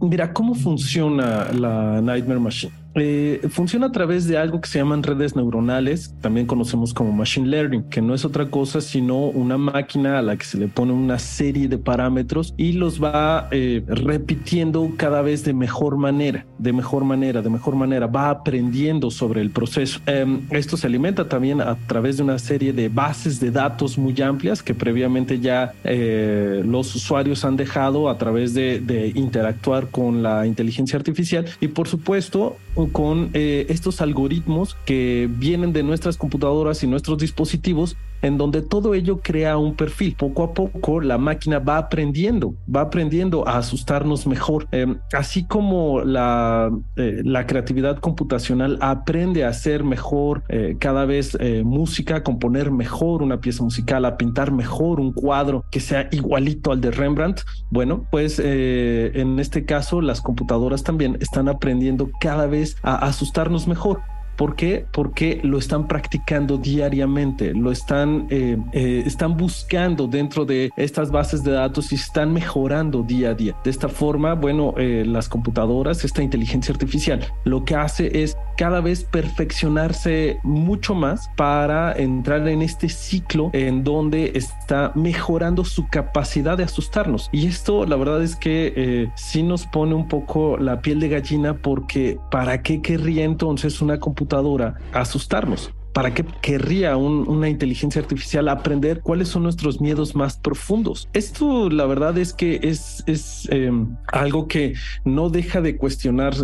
mira, 0.00 0.32
¿cómo 0.32 0.54
funciona 0.54 1.50
la 1.52 2.00
Nightmare 2.00 2.38
Machine? 2.38 2.81
Eh, 2.94 3.40
funciona 3.48 3.86
a 3.86 3.92
través 3.92 4.26
de 4.26 4.36
algo 4.36 4.60
que 4.60 4.68
se 4.68 4.78
llaman 4.78 5.02
redes 5.02 5.34
neuronales, 5.34 6.14
también 6.20 6.46
conocemos 6.46 6.92
como 6.92 7.12
machine 7.12 7.48
learning, 7.48 7.84
que 7.84 8.02
no 8.02 8.14
es 8.14 8.24
otra 8.24 8.50
cosa 8.50 8.80
sino 8.80 9.26
una 9.28 9.56
máquina 9.56 10.18
a 10.18 10.22
la 10.22 10.36
que 10.36 10.44
se 10.44 10.58
le 10.58 10.68
pone 10.68 10.92
una 10.92 11.18
serie 11.18 11.68
de 11.68 11.78
parámetros 11.78 12.54
y 12.56 12.72
los 12.72 13.02
va 13.02 13.48
eh, 13.50 13.82
repitiendo 13.86 14.92
cada 14.96 15.22
vez 15.22 15.44
de 15.44 15.54
mejor 15.54 15.96
manera, 15.96 16.44
de 16.58 16.72
mejor 16.72 17.04
manera, 17.04 17.40
de 17.40 17.50
mejor 17.50 17.76
manera, 17.76 18.06
va 18.06 18.30
aprendiendo 18.30 19.10
sobre 19.10 19.40
el 19.40 19.50
proceso. 19.50 20.00
Em, 20.06 20.42
esto 20.50 20.76
se 20.76 20.86
alimenta 20.86 21.28
también 21.28 21.60
a 21.60 21.76
través 21.86 22.18
de 22.18 22.24
una 22.24 22.38
serie 22.38 22.72
de 22.72 22.88
bases 22.88 23.40
de 23.40 23.50
datos 23.50 23.96
muy 23.96 24.20
amplias 24.20 24.62
que 24.62 24.74
previamente 24.74 25.40
ya 25.40 25.72
eh, 25.84 26.62
los 26.64 26.94
usuarios 26.94 27.44
han 27.44 27.56
dejado 27.56 28.08
a 28.08 28.18
través 28.18 28.54
de, 28.54 28.80
de 28.80 29.12
interactuar 29.14 29.88
con 29.88 30.22
la 30.22 30.46
inteligencia 30.46 30.98
artificial 30.98 31.46
y 31.60 31.68
por 31.68 31.88
supuesto 31.88 32.56
con 32.92 33.30
eh, 33.34 33.66
estos 33.68 34.00
algoritmos 34.00 34.76
que 34.86 35.28
vienen 35.30 35.72
de 35.72 35.82
nuestras 35.82 36.16
computadoras 36.16 36.82
y 36.82 36.86
nuestros 36.86 37.18
dispositivos 37.18 37.96
en 38.22 38.38
donde 38.38 38.62
todo 38.62 38.94
ello 38.94 39.20
crea 39.22 39.58
un 39.58 39.74
perfil. 39.74 40.16
Poco 40.16 40.44
a 40.44 40.54
poco 40.54 41.00
la 41.00 41.18
máquina 41.18 41.58
va 41.58 41.78
aprendiendo, 41.78 42.54
va 42.74 42.82
aprendiendo 42.82 43.46
a 43.46 43.58
asustarnos 43.58 44.26
mejor. 44.26 44.66
Em, 44.72 44.98
así 45.12 45.44
como 45.46 46.00
la, 46.00 46.70
eh, 46.96 47.20
la, 47.24 47.46
creatividad 47.46 47.98
computacional 47.98 48.78
aprende 48.80 49.44
a 49.44 49.48
hacer 49.48 49.82
mejor 49.84 50.44
eh, 50.48 50.76
cada 50.78 51.04
vez 51.04 51.36
música, 51.64 52.16
a 52.16 52.22
componer 52.22 52.70
mejor 52.70 53.22
una 53.22 53.40
pieza 53.40 53.64
musical, 53.64 54.04
a 54.04 54.16
pintar 54.16 54.52
mejor 54.52 55.00
un 55.00 55.12
cuadro 55.12 55.64
que 55.70 55.80
sea 55.80 56.08
igualito 56.12 56.70
al 56.70 56.80
de 56.80 56.92
Rembrandt. 56.92 57.40
Bueno, 57.70 58.06
pues 58.10 58.38
en 58.38 59.38
este 59.38 59.64
caso 59.64 60.00
las 60.00 60.20
computadoras 60.20 60.84
también 60.84 61.18
están 61.20 61.48
aprendiendo 61.48 62.10
cada 62.20 62.46
vez 62.46 62.76
a 62.82 62.96
asustarnos 63.06 63.66
mejor. 63.66 64.00
¿Por 64.36 64.56
qué? 64.56 64.86
Porque 64.92 65.40
lo 65.42 65.58
están 65.58 65.86
practicando 65.86 66.56
diariamente, 66.56 67.52
lo 67.54 67.70
están, 67.70 68.26
eh, 68.30 68.56
eh, 68.72 69.02
están 69.06 69.36
buscando 69.36 70.06
dentro 70.06 70.44
de 70.44 70.70
estas 70.76 71.10
bases 71.10 71.44
de 71.44 71.52
datos 71.52 71.92
y 71.92 71.96
están 71.96 72.32
mejorando 72.32 73.02
día 73.02 73.30
a 73.30 73.34
día. 73.34 73.56
De 73.64 73.70
esta 73.70 73.88
forma, 73.88 74.34
bueno, 74.34 74.74
eh, 74.78 75.04
las 75.06 75.28
computadoras, 75.28 76.04
esta 76.04 76.22
inteligencia 76.22 76.72
artificial, 76.72 77.20
lo 77.44 77.64
que 77.64 77.76
hace 77.76 78.22
es 78.22 78.36
cada 78.56 78.80
vez 78.80 79.04
perfeccionarse 79.04 80.38
mucho 80.42 80.94
más 80.94 81.30
para 81.36 81.92
entrar 81.92 82.46
en 82.48 82.62
este 82.62 82.88
ciclo 82.88 83.50
en 83.52 83.84
donde 83.84 84.32
está 84.34 84.92
mejorando 84.94 85.64
su 85.64 85.88
capacidad 85.88 86.56
de 86.56 86.64
asustarnos. 86.64 87.28
Y 87.32 87.46
esto, 87.46 87.86
la 87.86 87.96
verdad 87.96 88.22
es 88.22 88.36
que 88.36 89.08
sí 89.16 89.42
nos 89.42 89.66
pone 89.66 89.94
un 89.94 90.08
poco 90.08 90.56
la 90.58 90.80
piel 90.80 91.00
de 91.00 91.08
gallina 91.08 91.54
porque 91.54 92.18
¿para 92.30 92.62
qué 92.62 92.80
querría 92.82 93.24
entonces 93.24 93.80
una 93.80 93.98
computadora 93.98 94.74
asustarnos. 94.92 95.72
¿Para 95.92 96.14
qué 96.14 96.24
querría 96.40 96.96
una 96.96 97.48
inteligencia 97.48 98.00
artificial 98.00 98.48
aprender 98.48 99.02
cuáles 99.02 99.28
son 99.28 99.42
nuestros 99.42 99.80
miedos 99.80 100.14
más 100.14 100.38
profundos? 100.38 101.08
Esto, 101.12 101.68
la 101.68 101.84
verdad 101.84 102.16
es 102.16 102.32
que 102.32 102.60
es, 102.62 103.04
em, 103.50 103.96
algo 104.06 104.48
que 104.48 104.74
no 105.04 105.28
deja 105.28 105.60
de 105.60 105.76
cuestionar, 105.76 106.34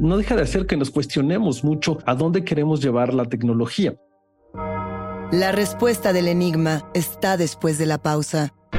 no 0.00 0.16
deja 0.16 0.34
de 0.34 0.42
hacer 0.42 0.66
que 0.66 0.76
nos 0.76 0.90
cuestionemos 0.90 1.62
mucho 1.62 1.98
a 2.06 2.14
dónde 2.14 2.44
queremos 2.44 2.82
llevar 2.82 3.14
la 3.14 3.26
tecnología. 3.26 3.94
La 5.32 5.52
respuesta 5.52 6.12
del 6.12 6.28
enigma 6.28 6.88
está 6.94 7.36
después 7.36 7.78
de 7.78 7.86
la 7.86 7.98
pausa. 7.98 8.52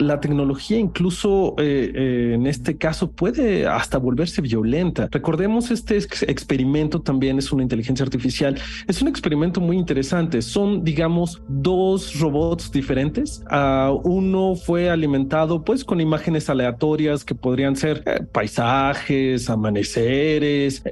La 0.00 0.20
tecnología 0.20 0.78
incluso 0.78 1.54
eh, 1.58 1.92
eh, 1.94 2.32
en 2.34 2.46
este 2.46 2.76
caso 2.76 3.10
puede 3.10 3.66
hasta 3.66 3.98
volverse 3.98 4.42
violenta. 4.42 5.08
Recordemos 5.10 5.70
este 5.70 5.96
experimento 5.96 7.00
también 7.00 7.38
es 7.38 7.52
una 7.52 7.62
inteligencia 7.62 8.04
artificial. 8.04 8.58
Es 8.86 9.02
un 9.02 9.08
experimento 9.08 9.60
muy 9.60 9.76
interesante. 9.76 10.42
Son, 10.42 10.84
digamos, 10.84 11.42
dos 11.48 12.18
robots 12.18 12.70
diferentes. 12.70 13.42
Uh, 13.50 14.00
uno 14.04 14.54
fue 14.54 14.90
alimentado 14.90 15.64
pues 15.64 15.84
con 15.84 16.00
imágenes 16.00 16.48
aleatorias 16.50 17.24
que 17.24 17.34
podrían 17.34 17.76
ser 17.76 18.02
eh, 18.06 18.22
paisajes, 18.30 19.48
amaneceres, 19.50 20.82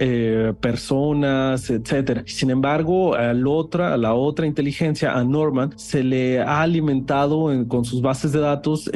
personas, 0.61 1.71
etcétera. 1.71 2.25
Sin 2.27 2.51
embargo, 2.51 3.15
al 3.15 3.47
otra, 3.47 3.95
a 3.95 3.97
la 3.97 4.15
otra 4.15 4.47
inteligencia, 4.47 5.13
a 5.13 5.25
Norman, 5.25 5.73
se 5.77 6.03
le 6.03 6.41
ha 6.41 6.63
alimentado 6.63 7.51
con 7.69 7.85
sus 7.85 8.01
bases 8.01 8.33
de 8.33 8.41
datos 8.41 8.91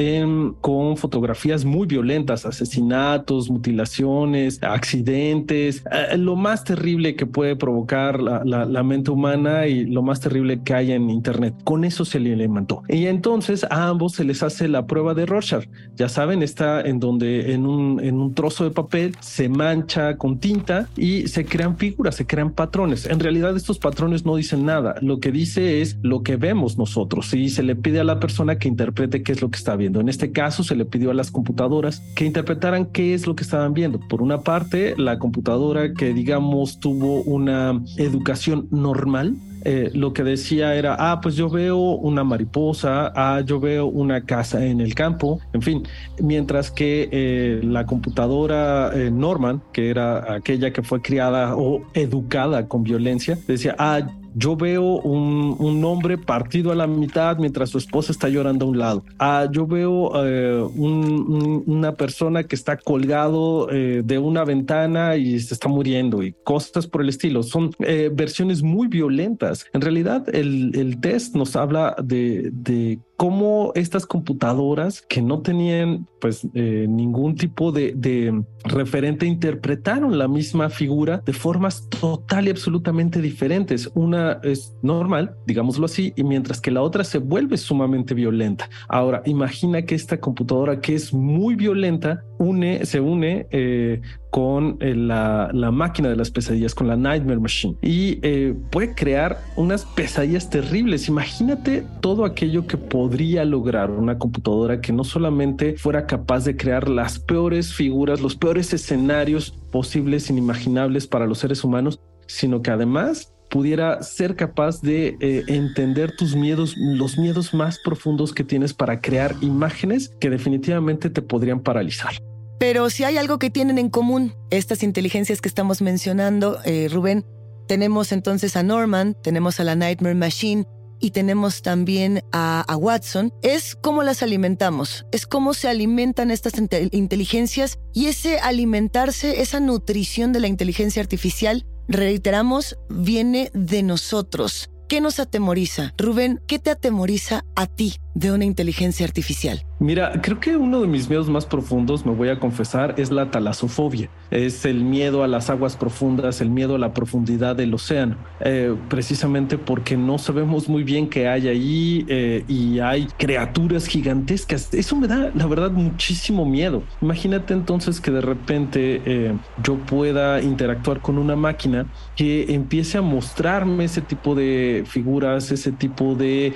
con 0.61 0.97
fotografías 0.97 1.65
muy 1.65 1.87
violentas, 1.87 2.47
asesinatos, 2.47 3.51
mutilaciones, 3.51 4.63
accidentes, 4.63 5.83
eh, 5.91 6.17
lo 6.17 6.37
más 6.37 6.63
terrible 6.63 7.17
que 7.17 7.27
puede 7.27 7.57
provocar 7.57 8.21
la, 8.23 8.83
mente 8.85 9.11
humana 9.11 9.67
y 9.67 9.85
lo 9.85 10.03
más 10.03 10.21
terrible 10.21 10.63
que 10.63 10.73
hay 10.73 10.93
en 10.93 11.11
Internet. 11.11 11.55
Con 11.65 11.85
eso 11.85 12.05
se 12.05 12.21
le 12.21 12.33
alimentó. 12.33 12.83
Y 12.89 13.07
entonces 13.07 13.67
a 13.71 13.89
ambos 13.89 14.13
se 14.13 14.25
les 14.25 14.43
hace 14.43 14.69
la 14.69 14.87
prueba 14.87 15.15
de 15.15 15.27
Rorschach. 15.27 15.67
Ya 15.97 16.09
saben, 16.09 16.43
está 16.43 16.81
en 16.81 17.01
donde 17.01 17.53
en 17.53 17.67
un, 17.67 18.01
en 18.01 18.21
un 18.21 18.35
trozo 18.35 18.65
de 18.65 18.71
papel 18.71 19.17
se 19.21 19.49
mancha 19.49 20.17
con 20.17 20.39
tinta 20.39 20.89
y 20.97 21.27
se 21.27 21.45
crean 21.45 21.77
figuras, 21.77 22.15
se 22.15 22.27
crean 22.27 22.53
patrones. 22.53 23.07
En 23.07 23.19
realidad 23.19 23.57
estos 23.57 23.79
patrones 23.79 24.25
no 24.25 24.37
dicen 24.37 24.65
nada. 24.65 24.95
Lo 25.03 25.19
que 25.19 25.33
dice 25.33 25.83
es 25.83 25.99
lo 26.03 26.23
que 26.23 26.37
vemos 26.37 26.79
nosotros 26.79 27.35
y 27.35 27.49
se 27.49 27.65
le 27.65 27.75
pide 27.75 28.01
a 28.01 28.05
la 28.05 28.21
persona 28.21 28.59
que 28.59 28.69
interprete 28.69 29.23
qué 29.23 29.33
es 29.33 29.43
lo 29.43 29.51
que 29.51 29.59
está 29.59 29.75
viendo. 29.75 29.88
En 29.95 30.09
este 30.09 30.33
caso 30.33 30.63
se 30.63 30.77
le 30.77 30.85
pidió 30.85 31.11
a 31.11 31.15
las 31.15 31.31
computadoras 31.31 32.01
que 32.15 32.25
interpretaran 32.25 32.87
qué 32.87 33.15
es 33.15 33.27
lo 33.27 33.35
que 33.35 33.43
estaban 33.43 33.75
viendo. 33.75 34.01
Por 34.09 34.23
una 34.23 34.41
parte, 34.41 34.95
la 34.97 35.19
computadora 35.19 35.93
que 35.93 36.13
digamos 36.13 36.81
tuvo 36.81 37.23
una 37.23 37.83
educación 37.97 38.69
normal, 38.71 39.37
eh, 39.65 39.91
lo 39.93 40.13
que 40.13 40.23
decía 40.23 40.75
era, 40.77 40.97
ah, 40.99 41.21
pues 41.21 41.35
yo 41.35 41.51
veo 41.51 41.77
una 41.79 42.23
mariposa, 42.23 43.13
ah, 43.15 43.41
yo 43.41 43.59
veo 43.59 43.87
una 43.87 44.25
casa 44.25 44.65
en 44.65 44.81
el 44.81 44.95
campo, 44.95 45.41
en 45.53 45.63
fin, 45.63 45.83
mientras 46.21 46.71
que 46.71 47.09
eh, 47.11 47.61
la 47.65 47.85
computadora 47.85 48.93
eh, 48.95 49.11
Norman, 49.11 49.61
que 49.73 49.91
era 49.91 50.33
aquella 50.33 50.73
que 50.73 50.83
fue 50.83 51.03
criada 51.03 51.57
o 51.57 51.83
educada 51.95 52.69
con 52.69 52.85
violencia, 52.85 53.37
decía, 53.49 53.75
ah, 53.79 54.09
yo 54.39 54.57
veo 54.57 54.83
un, 54.83 55.85
hombre 55.85 56.19
partido 56.19 56.73
a 56.73 56.75
la 56.75 56.87
mitad 56.87 57.39
mientras 57.39 57.71
su 57.71 57.79
esposa 57.79 58.13
está 58.13 58.29
llorando 58.29 58.67
a 58.67 58.69
un 58.69 58.79
lado. 58.79 59.05
Ah, 59.19 59.49
yo 59.51 59.67
veo 59.67 60.13
eh, 60.25 60.63
una 60.77 61.95
persona 61.95 62.45
que 62.45 62.55
está 62.55 62.77
colgado 62.77 63.71
eh, 63.71 64.03
de 64.05 64.19
una 64.19 64.45
ventana 64.45 65.17
y 65.17 65.39
se 65.41 65.55
está 65.55 65.69
muriendo 65.69 66.23
y 66.23 66.35
cosas 66.45 66.87
por 66.87 67.03
el 67.03 67.09
estilo. 67.09 67.43
Son 67.43 67.71
eh, 67.81 68.11
versiones 68.13 68.63
muy 68.63 68.89
violentas. 68.89 69.67
En 69.73 69.81
realidad, 69.81 70.25
el, 70.35 70.73
el 70.75 71.01
test 71.01 71.35
nos 71.35 71.57
habla 71.57 71.97
de, 72.03 72.51
de 72.53 72.99
cómo 73.19 73.73
estas 73.75 74.07
computadoras 74.07 75.03
que 75.03 75.21
no 75.21 75.43
tenían 75.43 76.07
pues 76.21 76.47
eh, 76.55 76.87
ningún 76.89 77.35
tipo 77.35 77.73
de, 77.73 77.93
de, 77.97 78.45
referente 78.63 79.27
interpretaron 79.27 80.19
la 80.19 80.29
misma 80.29 80.71
figura 80.71 81.21
de 81.27 81.33
formas 81.33 81.89
total 81.89 82.47
y 82.47 82.51
absolutamente 82.51 83.21
diferentes. 83.21 83.91
Una 83.95 84.39
es 84.45 84.73
normal, 84.83 85.35
digámoslo 85.47 85.87
así, 85.87 86.13
y 86.15 86.23
mientras 86.23 86.61
que 86.61 86.71
la 86.71 86.83
otra 86.83 87.03
se 87.03 87.19
vuelve 87.19 87.57
sumamente 87.57 88.15
violenta. 88.15 88.71
Ahora, 88.89 89.23
imagina 89.27 89.83
que 89.83 89.97
esta 89.97 90.21
computadora 90.21 90.81
que 90.81 90.95
es 90.95 91.13
muy 91.13 91.57
violenta 91.57 92.23
une, 92.39 92.85
se 92.85 93.01
une 93.01 93.47
eh, 93.51 94.01
con 94.31 94.77
eh, 94.81 94.95
la, 94.95 95.51
máquina 95.73 96.09
de 96.09 96.17
las 96.17 96.31
pesadillas, 96.31 96.75
con 96.75 96.87
la 96.87 96.97
Nightmare 96.97 97.41
Machine. 97.41 97.77
Y 97.83 98.19
eh, 98.23 98.55
puede 98.71 98.95
crear 98.95 99.39
unas 99.57 99.85
pesadillas 99.85 100.51
terribles. 100.51 101.09
Imagínate 101.09 101.85
todo 102.01 102.25
aquello 102.25 102.67
que 102.67 102.77
podría 102.77 103.45
lograr 103.45 103.91
una 103.91 104.19
computadora 104.19 104.81
que 104.81 104.93
no 104.93 105.05
solamente 105.05 105.77
fuera 105.77 106.07
capaz 106.07 106.45
de 106.45 106.57
crear 106.57 106.89
las 106.89 107.19
peores 107.19 107.75
figuras, 107.75 108.21
los 108.21 108.37
peores 108.37 108.73
escenarios 108.73 109.51
posibles, 109.71 110.31
inimaginables 110.31 111.07
para 111.07 111.27
los 111.27 111.39
seres 111.39 111.65
humanos, 111.65 112.01
sino 112.27 112.63
que 112.63 112.71
además 112.71 113.33
pudiera 113.49 114.03
ser 114.03 114.37
capaz 114.37 114.81
de 114.81 115.17
eh, 115.21 115.45
entender 115.49 116.15
tus 116.17 116.37
miedos, 116.37 116.75
los 116.77 117.19
miedos 117.19 117.55
más 117.55 117.79
profundos 117.79 118.33
que 118.33 118.45
tienes 118.45 118.75
para 118.75 119.01
crear 119.01 119.35
imágenes 119.41 120.11
que 120.21 120.31
definitivamente 120.31 121.11
te 121.11 121.23
podrían 121.23 121.61
paralizar. 121.61 122.13
Pero 122.59 122.91
si 122.91 123.05
hay 123.05 123.17
algo 123.17 123.39
que 123.39 123.51
tienen 123.51 123.79
en 123.79 123.89
común 123.89 124.35
estas 124.51 124.83
inteligencias 124.83 125.41
que 125.41 125.49
estamos 125.49 125.81
mencionando, 125.81 126.59
eh, 126.65 126.89
Rubén, 126.91 127.25
tenemos 127.69 128.13
entonces 128.13 128.57
a 128.57 128.63
Norman, 128.63 129.17
tenemos 129.23 129.61
a 129.61 129.65
la 129.65 129.77
Nightmare 129.77 130.15
Machine 130.15 130.65
y 131.01 131.13
tenemos 131.13 131.63
también 131.63 132.25
a, 132.33 132.63
a 132.63 132.77
Watson, 132.77 133.33
es 133.43 133.77
cómo 133.77 134.03
las 134.03 134.25
alimentamos, 134.25 135.07
es 135.13 135.27
cómo 135.27 135.55
se 135.55 135.69
alimentan 135.69 136.33
estas 136.33 136.55
inteligencias 136.91 137.79
y 137.95 138.07
ese 138.07 138.41
alimentarse, 138.41 139.41
esa 139.41 139.61
nutrición 139.61 140.33
de 140.33 140.41
la 140.41 140.49
inteligencia 140.49 141.01
artificial, 141.01 141.65
reiteramos, 141.89 142.77
viene 142.89 143.51
de 143.55 143.83
nosotros. 143.83 144.71
¿Qué 144.89 145.01
nos 145.01 145.19
atemoriza? 145.19 145.93
Rubén, 145.99 146.41
¿qué 146.47 146.59
te 146.59 146.71
atemoriza 146.71 147.45
a 147.57 147.67
ti 147.67 147.97
de 148.15 148.33
una 148.33 148.45
inteligencia 148.45 149.05
artificial? 149.05 149.68
Mira, 149.81 150.21
creo 150.21 150.41
que 150.41 150.57
uno 150.57 150.81
de 150.81 150.89
mis 150.89 151.09
miedos 151.09 151.29
más 151.29 151.47
profundos, 151.47 152.05
me 152.05 152.13
voy 152.13 152.31
a 152.31 152.41
confesar, 152.41 152.97
es 152.99 153.13
la 153.13 153.31
talasofobia. 153.31 154.11
Es 154.29 154.65
el 154.65 154.83
miedo 154.83 155.23
a 155.23 155.29
las 155.29 155.51
aguas 155.51 155.77
profundas, 155.77 156.41
el 156.41 156.51
miedo 156.51 156.75
a 156.75 156.79
la 156.79 156.93
profundidad 156.93 157.55
del 157.55 157.73
océano. 157.73 158.17
Eh, 158.41 158.75
precisamente 158.89 159.57
porque 159.57 159.97
no 159.97 160.19
sabemos 160.19 160.69
muy 160.69 160.83
bien 160.83 161.09
qué 161.09 161.29
hay 161.29 161.47
ahí 161.47 162.05
eh, 162.09 162.45
y 162.49 162.81
hay 162.81 163.07
criaturas 163.19 163.87
gigantescas. 163.87 164.75
Eso 164.75 164.97
me 164.97 165.07
da, 165.07 165.31
la 165.33 165.47
verdad, 165.47 165.71
muchísimo 165.71 166.45
miedo. 166.45 166.83
Imagínate 167.01 167.55
entonces 167.55 168.01
que 168.01 168.11
de 168.11 168.21
repente 168.21 169.01
eh, 169.05 169.37
yo 169.63 169.77
pueda 169.77 170.43
interactuar 170.43 171.01
con 171.01 171.19
una 171.19 171.37
máquina 171.37 171.87
que 172.17 172.53
empiece 172.53 172.99
a 172.99 173.03
mostrarme 173.03 173.85
ese 173.85 174.01
tipo 174.01 174.35
de 174.35 174.83
figuras, 174.89 175.53
ese 175.53 175.71
tipo 175.71 176.17
de 176.17 176.53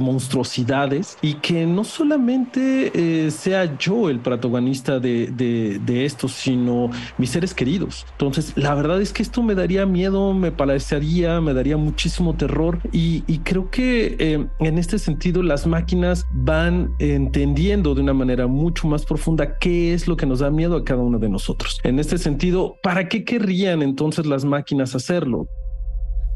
monstruosidades 0.00 1.18
y 1.20 1.34
que 1.34 1.55
no 1.64 1.84
solamente 1.84 2.90
eh, 2.94 3.30
sea 3.30 3.78
yo 3.78 4.10
el 4.10 4.18
protagonista 4.20 4.98
de, 4.98 5.28
de, 5.28 6.04
esto, 6.04 6.28
sino 6.28 6.90
mis 7.18 7.30
seres 7.30 7.54
queridos. 7.54 8.04
Entonces, 8.12 8.52
la 8.56 8.74
verdad 8.74 9.00
es 9.00 9.12
que 9.12 9.22
esto 9.22 9.42
me 9.42 9.54
daría 9.54 9.86
miedo, 9.86 10.34
me 10.34 10.52
parecería, 10.52 11.40
me 11.40 11.54
daría 11.54 11.76
muchísimo 11.76 12.34
terror 12.34 12.80
y, 12.92 13.22
creo 13.44 13.70
que 13.70 14.16
eh, 14.18 14.46
en 14.58 14.78
este 14.78 14.98
sentido 14.98 15.42
las 15.42 15.66
máquinas 15.66 16.24
van 16.32 16.90
entendiendo 16.98 17.94
de 17.94 18.02
una 18.02 18.14
manera 18.14 18.46
mucho 18.46 18.88
más 18.88 19.04
profunda 19.04 19.58
qué 19.58 19.94
es 19.94 20.08
lo 20.08 20.16
que 20.16 20.26
nos 20.26 20.40
da 20.40 20.50
miedo 20.50 20.76
a 20.76 20.84
cada 20.84 21.02
uno 21.02 21.18
de 21.18 21.28
nosotros. 21.28 21.80
En 21.84 21.98
este 21.98 22.18
sentido, 22.18 22.76
¿para 22.82 23.08
qué 23.08 23.24
querrían 23.24 23.82
entonces 23.82 24.26
las 24.26 24.44
máquinas 24.44 24.94
hacerlo? 24.94 25.46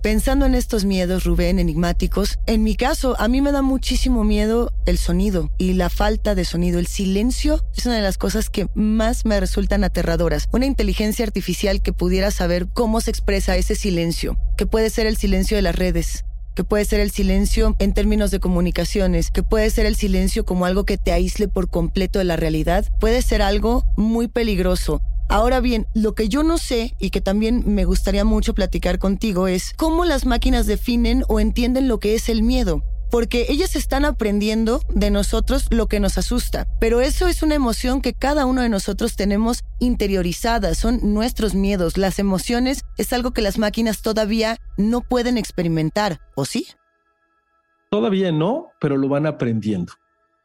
Pensando 0.03 0.47
en 0.47 0.55
estos 0.55 0.87
miedos, 0.87 1.25
Rubén, 1.25 1.59
enigmáticos, 1.59 2.39
en 2.47 2.63
mi 2.63 2.75
caso, 2.75 3.17
a 3.19 3.29
mí 3.29 3.43
me 3.43 3.53
da 3.53 3.61
muchísimo 3.61 4.25
miedo 4.25 4.73
el 4.87 4.97
sonido 4.97 5.51
y 5.59 5.75
la 5.75 5.91
falta 5.91 6.35
de 6.35 6.47
sonido. 6.47 6.79
El 6.79 6.87
silencio 6.87 7.63
es 7.77 7.85
una 7.85 7.97
de 7.97 8.01
las 8.01 8.17
cosas 8.17 8.49
que 8.49 8.67
más 8.75 9.27
me 9.27 9.39
resultan 9.39 9.85
aterradoras. 9.85 10.49
Una 10.53 10.65
inteligencia 10.65 11.27
artificial 11.27 11.83
que 11.83 11.93
pudiera 11.93 12.31
saber 12.31 12.69
cómo 12.73 13.03
se 13.03 13.11
expresa 13.11 13.59
ese 13.59 13.75
silencio, 13.75 14.39
que 14.57 14.65
puede 14.65 14.89
ser 14.89 15.07
el 15.07 15.19
silencio 15.19 15.59
de 15.59 15.63
las 15.63 15.77
redes, 15.77 16.25
que 16.57 16.65
puede 16.65 16.87
ser 16.87 17.01
el 17.01 17.11
silencio 17.11 17.77
en 17.79 17.93
términos 17.93 18.31
de 18.31 18.41
comunicaciones, 18.41 19.31
que 19.31 19.43
puede 19.43 19.69
ser 19.69 19.85
el 19.85 19.97
silencio 19.97 20.47
como 20.47 20.65
algo 20.65 20.87
que 20.87 20.97
te 20.97 21.13
aísle 21.13 21.47
por 21.47 21.69
completo 21.69 22.19
de 22.19 22.25
la 22.25 22.37
realidad, 22.37 22.87
puede 23.01 23.21
ser 23.21 23.43
algo 23.43 23.85
muy 23.99 24.29
peligroso. 24.29 25.03
Ahora 25.31 25.61
bien, 25.61 25.87
lo 25.95 26.17
que 26.17 26.29
yo 26.29 26.43
no 26.43 26.59
sé 26.59 26.97
y 26.99 27.11
que 27.11 27.21
también 27.21 27.63
me 27.65 27.85
gustaría 27.85 28.25
mucho 28.25 28.53
platicar 28.53 28.99
contigo 28.99 29.47
es 29.47 29.75
cómo 29.77 30.05
las 30.05 30.27
máquinas 30.27 30.67
definen 30.67 31.23
o 31.29 31.39
entienden 31.39 31.87
lo 31.87 32.01
que 32.01 32.17
es 32.17 32.29
el 32.29 32.43
miedo 32.43 32.83
porque 33.13 33.47
ellas 33.49 33.75
están 33.75 34.05
aprendiendo 34.05 34.81
de 34.89 35.11
nosotros 35.11 35.67
lo 35.71 35.87
que 35.87 36.01
nos 36.01 36.17
asusta, 36.17 36.69
pero 36.79 37.01
eso 37.01 37.27
es 37.27 37.43
una 37.43 37.57
emoción 37.57 38.01
que 38.01 38.13
cada 38.15 38.47
uno 38.47 38.63
de 38.63 38.69
nosotros 38.69 39.17
tenemos 39.17 39.65
interiorizada, 39.81 40.75
son 40.75 41.01
nuestros 41.13 41.55
miedos, 41.55 41.99
las 41.99 42.21
emociones 42.21 42.85
es 42.99 43.13
algo 43.13 43.33
que 43.33 43.43
las 43.43 43.59
máquinas 43.59 44.03
todavía 44.03 44.59
no 44.77 45.01
pueden 45.01 45.39
experimentar, 45.39 46.21
¿o 46.37 46.45
sí? 46.45 46.69
Todavía 47.91 48.31
no, 48.31 48.69
pero 48.81 48.97
lo 48.97 49.09
van 49.09 49.27
aprendiendo. 49.27 49.93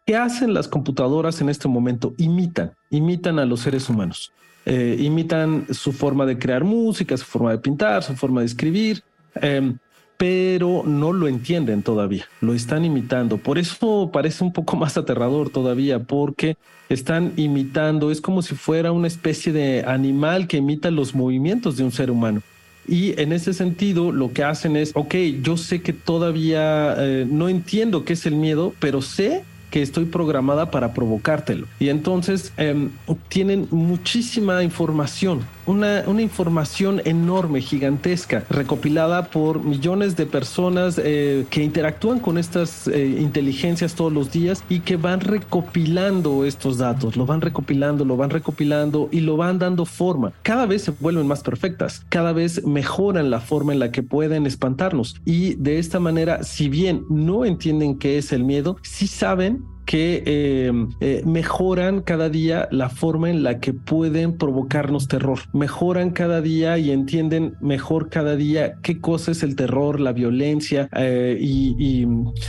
¿Qué 0.08 0.16
hacen 0.16 0.54
las 0.54 0.68
computadoras 0.68 1.42
en 1.42 1.50
este 1.50 1.68
momento? 1.68 2.16
Imitan, 2.18 2.74
imitan 2.90 3.38
a 3.38 3.46
los 3.46 3.60
seres 3.60 3.90
humanos. 3.90 4.32
Eh, 4.66 4.98
imitan 5.00 5.68
su 5.70 5.92
forma 5.92 6.26
de 6.26 6.40
crear 6.40 6.64
música, 6.64 7.16
su 7.18 7.26
forma 7.26 7.52
de 7.52 7.60
pintar, 7.60 8.02
su 8.04 8.16
forma 8.16 8.42
de 8.42 8.48
escribir. 8.48 9.04
Em, 9.36 9.78
pero 10.18 10.84
no 10.86 11.12
lo 11.12 11.28
entienden 11.28 11.84
todavía, 11.84 12.26
lo 12.42 12.54
están 12.54 12.86
imitando. 12.86 13.38
Por 13.38 13.58
eso 13.58 14.10
parece 14.12 14.44
un 14.44 14.54
poco 14.54 14.76
más 14.78 14.98
aterrador 14.98 15.50
todavía, 15.50 16.00
porque 16.00 16.58
están 16.90 17.34
imitando, 17.36 18.12
es 18.12 18.22
como 18.22 18.42
si 18.42 18.56
fuera 18.56 18.92
una 18.92 19.08
especie 19.08 19.52
de 19.52 19.84
animal 19.86 20.48
que 20.48 20.58
imita 20.58 20.92
los 20.92 21.16
movimientos 21.16 21.78
de 21.78 21.84
un 21.84 21.92
ser 21.92 22.12
humano. 22.12 22.42
Y 22.88 23.20
en 23.20 23.34
ese 23.34 23.54
sentido, 23.54 24.12
lo 24.12 24.32
que 24.32 24.44
hacen 24.44 24.76
es, 24.76 24.92
ok, 24.94 25.16
yo 25.42 25.58
sé 25.58 25.82
que 25.82 25.92
todavía 25.92 26.96
eh, 27.00 27.26
no 27.28 27.50
entiendo 27.50 28.06
qué 28.06 28.14
es 28.14 28.28
el 28.28 28.36
miedo, 28.36 28.74
pero 28.80 29.02
sé 29.02 29.44
que 29.76 29.82
estoy 29.82 30.06
programada 30.06 30.72
para 30.72 30.94
provocártelo. 30.94 31.68
Y 31.80 31.90
entonces 31.90 32.54
em, 32.56 32.92
tienen 33.28 33.68
muchísima 33.72 34.64
información, 34.64 35.42
una, 35.66 36.04
información 36.22 37.02
enorme, 37.06 37.62
gigantesca, 37.62 38.44
recopilada 38.50 39.30
por 39.30 39.64
millones 39.64 40.16
de 40.16 40.26
personas 40.26 41.00
eh, 41.04 41.46
que 41.50 41.64
interactúan 41.64 42.20
con 42.20 42.38
estas 42.38 42.88
eh, 42.88 43.18
inteligencias 43.20 43.96
todos 43.96 44.12
los 44.12 44.32
días 44.32 44.64
y 44.70 44.80
que 44.80 44.98
van 44.98 45.20
recopilando 45.20 46.46
estos 46.46 46.78
datos, 46.78 47.16
lo 47.16 47.26
van 47.26 47.42
recopilando, 47.42 48.06
lo 48.06 48.18
van 48.18 48.30
recopilando 48.30 49.10
y 49.12 49.22
lo 49.22 49.38
van 49.38 49.60
dando 49.60 49.86
forma. 49.86 50.34
Cada 50.42 50.66
vez 50.66 50.84
se 50.84 50.92
vuelven 50.92 51.28
más 51.28 51.42
perfectas, 51.42 52.06
cada 52.10 52.34
vez 52.34 52.66
mejoran 52.66 53.30
la 53.30 53.40
forma 53.40 53.74
en 53.74 53.80
la 53.80 53.92
que 53.92 54.04
pueden 54.04 54.46
espantarnos. 54.46 55.16
Y 55.26 55.56
de 55.56 55.80
esta 55.80 56.00
manera, 56.00 56.44
si 56.44 56.70
bien 56.70 57.06
no 57.10 57.46
entienden 57.46 57.98
qué 57.98 58.18
es 58.18 58.32
el 58.32 58.44
miedo, 58.44 58.78
sí 58.82 59.08
saben 59.08 59.64
que 59.86 60.24
eh, 60.26 60.72
eh, 61.00 61.22
mejoran 61.26 62.02
cada 62.02 62.30
día 62.30 62.68
la 62.72 62.90
forma 62.90 63.30
en 63.30 63.44
la 63.44 63.60
que 63.60 63.74
pueden 63.74 64.38
provocarnos 64.38 65.08
terror. 65.08 65.40
Mejoran 65.54 66.12
cada 66.12 66.42
día 66.42 66.78
y 66.78 66.92
entienden 66.92 67.56
mejor 67.62 68.10
cada 68.10 68.36
día 68.36 68.76
qué 68.82 69.00
cosa 69.00 69.32
es 69.32 69.44
el 69.44 69.56
terror, 69.56 70.00
la 70.00 70.12
violencia 70.12 70.90
eh, 70.96 71.38
y, 71.40 71.76
y, 71.78 72.08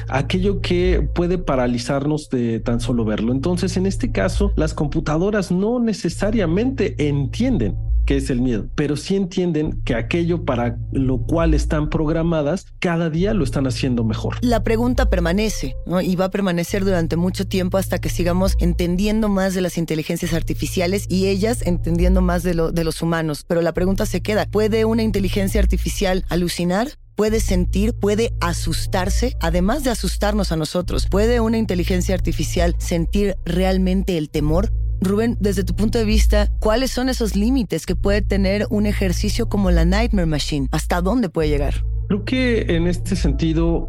aquello 0.09 0.61
que 0.61 1.09
puede 1.15 1.39
paralizarnos 1.39 2.31
de 2.31 2.61
tan 2.61 2.81
solo 2.81 3.05
verlo. 3.05 3.33
Entonces, 3.33 3.77
en 3.77 3.87
este 3.87 4.13
caso, 4.13 4.53
las 4.57 4.75
computadoras 4.75 5.51
no 5.51 5.79
necesariamente 5.79 6.95
entienden 7.09 7.77
qué 8.07 8.17
es 8.17 8.31
el 8.31 8.41
miedo, 8.41 8.69
pero 8.75 8.97
sí 8.97 9.17
entienden 9.17 9.83
que 9.85 9.95
aquello 9.95 10.45
para 10.45 10.79
lo 10.93 11.19
cual 11.19 11.53
están 11.53 11.91
programadas, 11.91 12.67
cada 12.79 13.11
día 13.11 13.35
lo 13.35 13.45
están 13.45 13.67
haciendo 13.67 14.05
mejor. 14.05 14.37
La 14.41 14.63
pregunta 14.63 15.11
permanece 15.11 15.77
¿no? 15.87 16.01
y 16.01 16.17
va 16.17 16.27
a 16.27 16.31
permanecer 16.31 16.85
durante 16.85 17.17
mucho 17.17 17.47
tiempo 17.47 17.77
hasta 17.77 17.99
que 17.99 18.09
sigamos 18.09 18.55
entendiendo 18.61 19.29
más 19.29 19.55
de 19.55 19.61
las 19.61 19.77
inteligencias 19.77 20.33
artificiales 20.33 21.07
y 21.09 21.27
ellas 21.27 21.63
entendiendo 21.67 22.23
más 22.23 22.43
de, 22.43 22.55
lo, 22.55 22.73
de 22.73 22.85
los 22.85 23.03
humanos. 23.03 23.45
Pero 23.47 23.61
la 23.61 23.75
pregunta 23.75 24.07
se 24.07 24.23
queda, 24.23 24.47
¿puede 24.47 24.85
una 24.85 25.03
inteligencia 25.03 25.61
artificial 25.61 26.25
alucinar? 26.29 26.89
puede 27.17 27.41
sentir, 27.41 27.95
puede 27.95 28.35
asustarse, 28.41 29.37
además 29.41 29.83
de 29.83 29.91
asustarnos 29.91 30.53
a 30.53 30.57
nosotros. 30.57 31.07
¿Puede 31.11 31.41
una 31.41 31.57
inteligencia 31.57 32.15
artificial 32.15 32.77
sentir 32.79 33.37
realmente 33.47 34.19
el 34.19 34.29
temor? 34.29 34.71
Rubén, 35.01 35.37
desde 35.41 35.65
tu 35.65 35.75
punto 35.75 35.99
de 35.99 36.05
vista, 36.05 36.51
¿cuáles 36.59 36.91
son 36.91 37.09
esos 37.09 37.37
límites 37.37 37.87
que 37.87 37.97
puede 37.97 38.23
tener 38.23 38.67
un 38.71 38.87
ejercicio 38.87 39.49
como 39.49 39.71
la 39.71 39.85
Nightmare 39.85 40.27
Machine? 40.27 40.69
¿Hasta 40.73 41.01
dónde 41.01 41.29
puede 41.29 41.49
llegar? 41.49 41.75
Creo 42.09 42.25
que 42.25 42.77
en 42.77 42.87
este 42.87 43.17
sentido, 43.17 43.89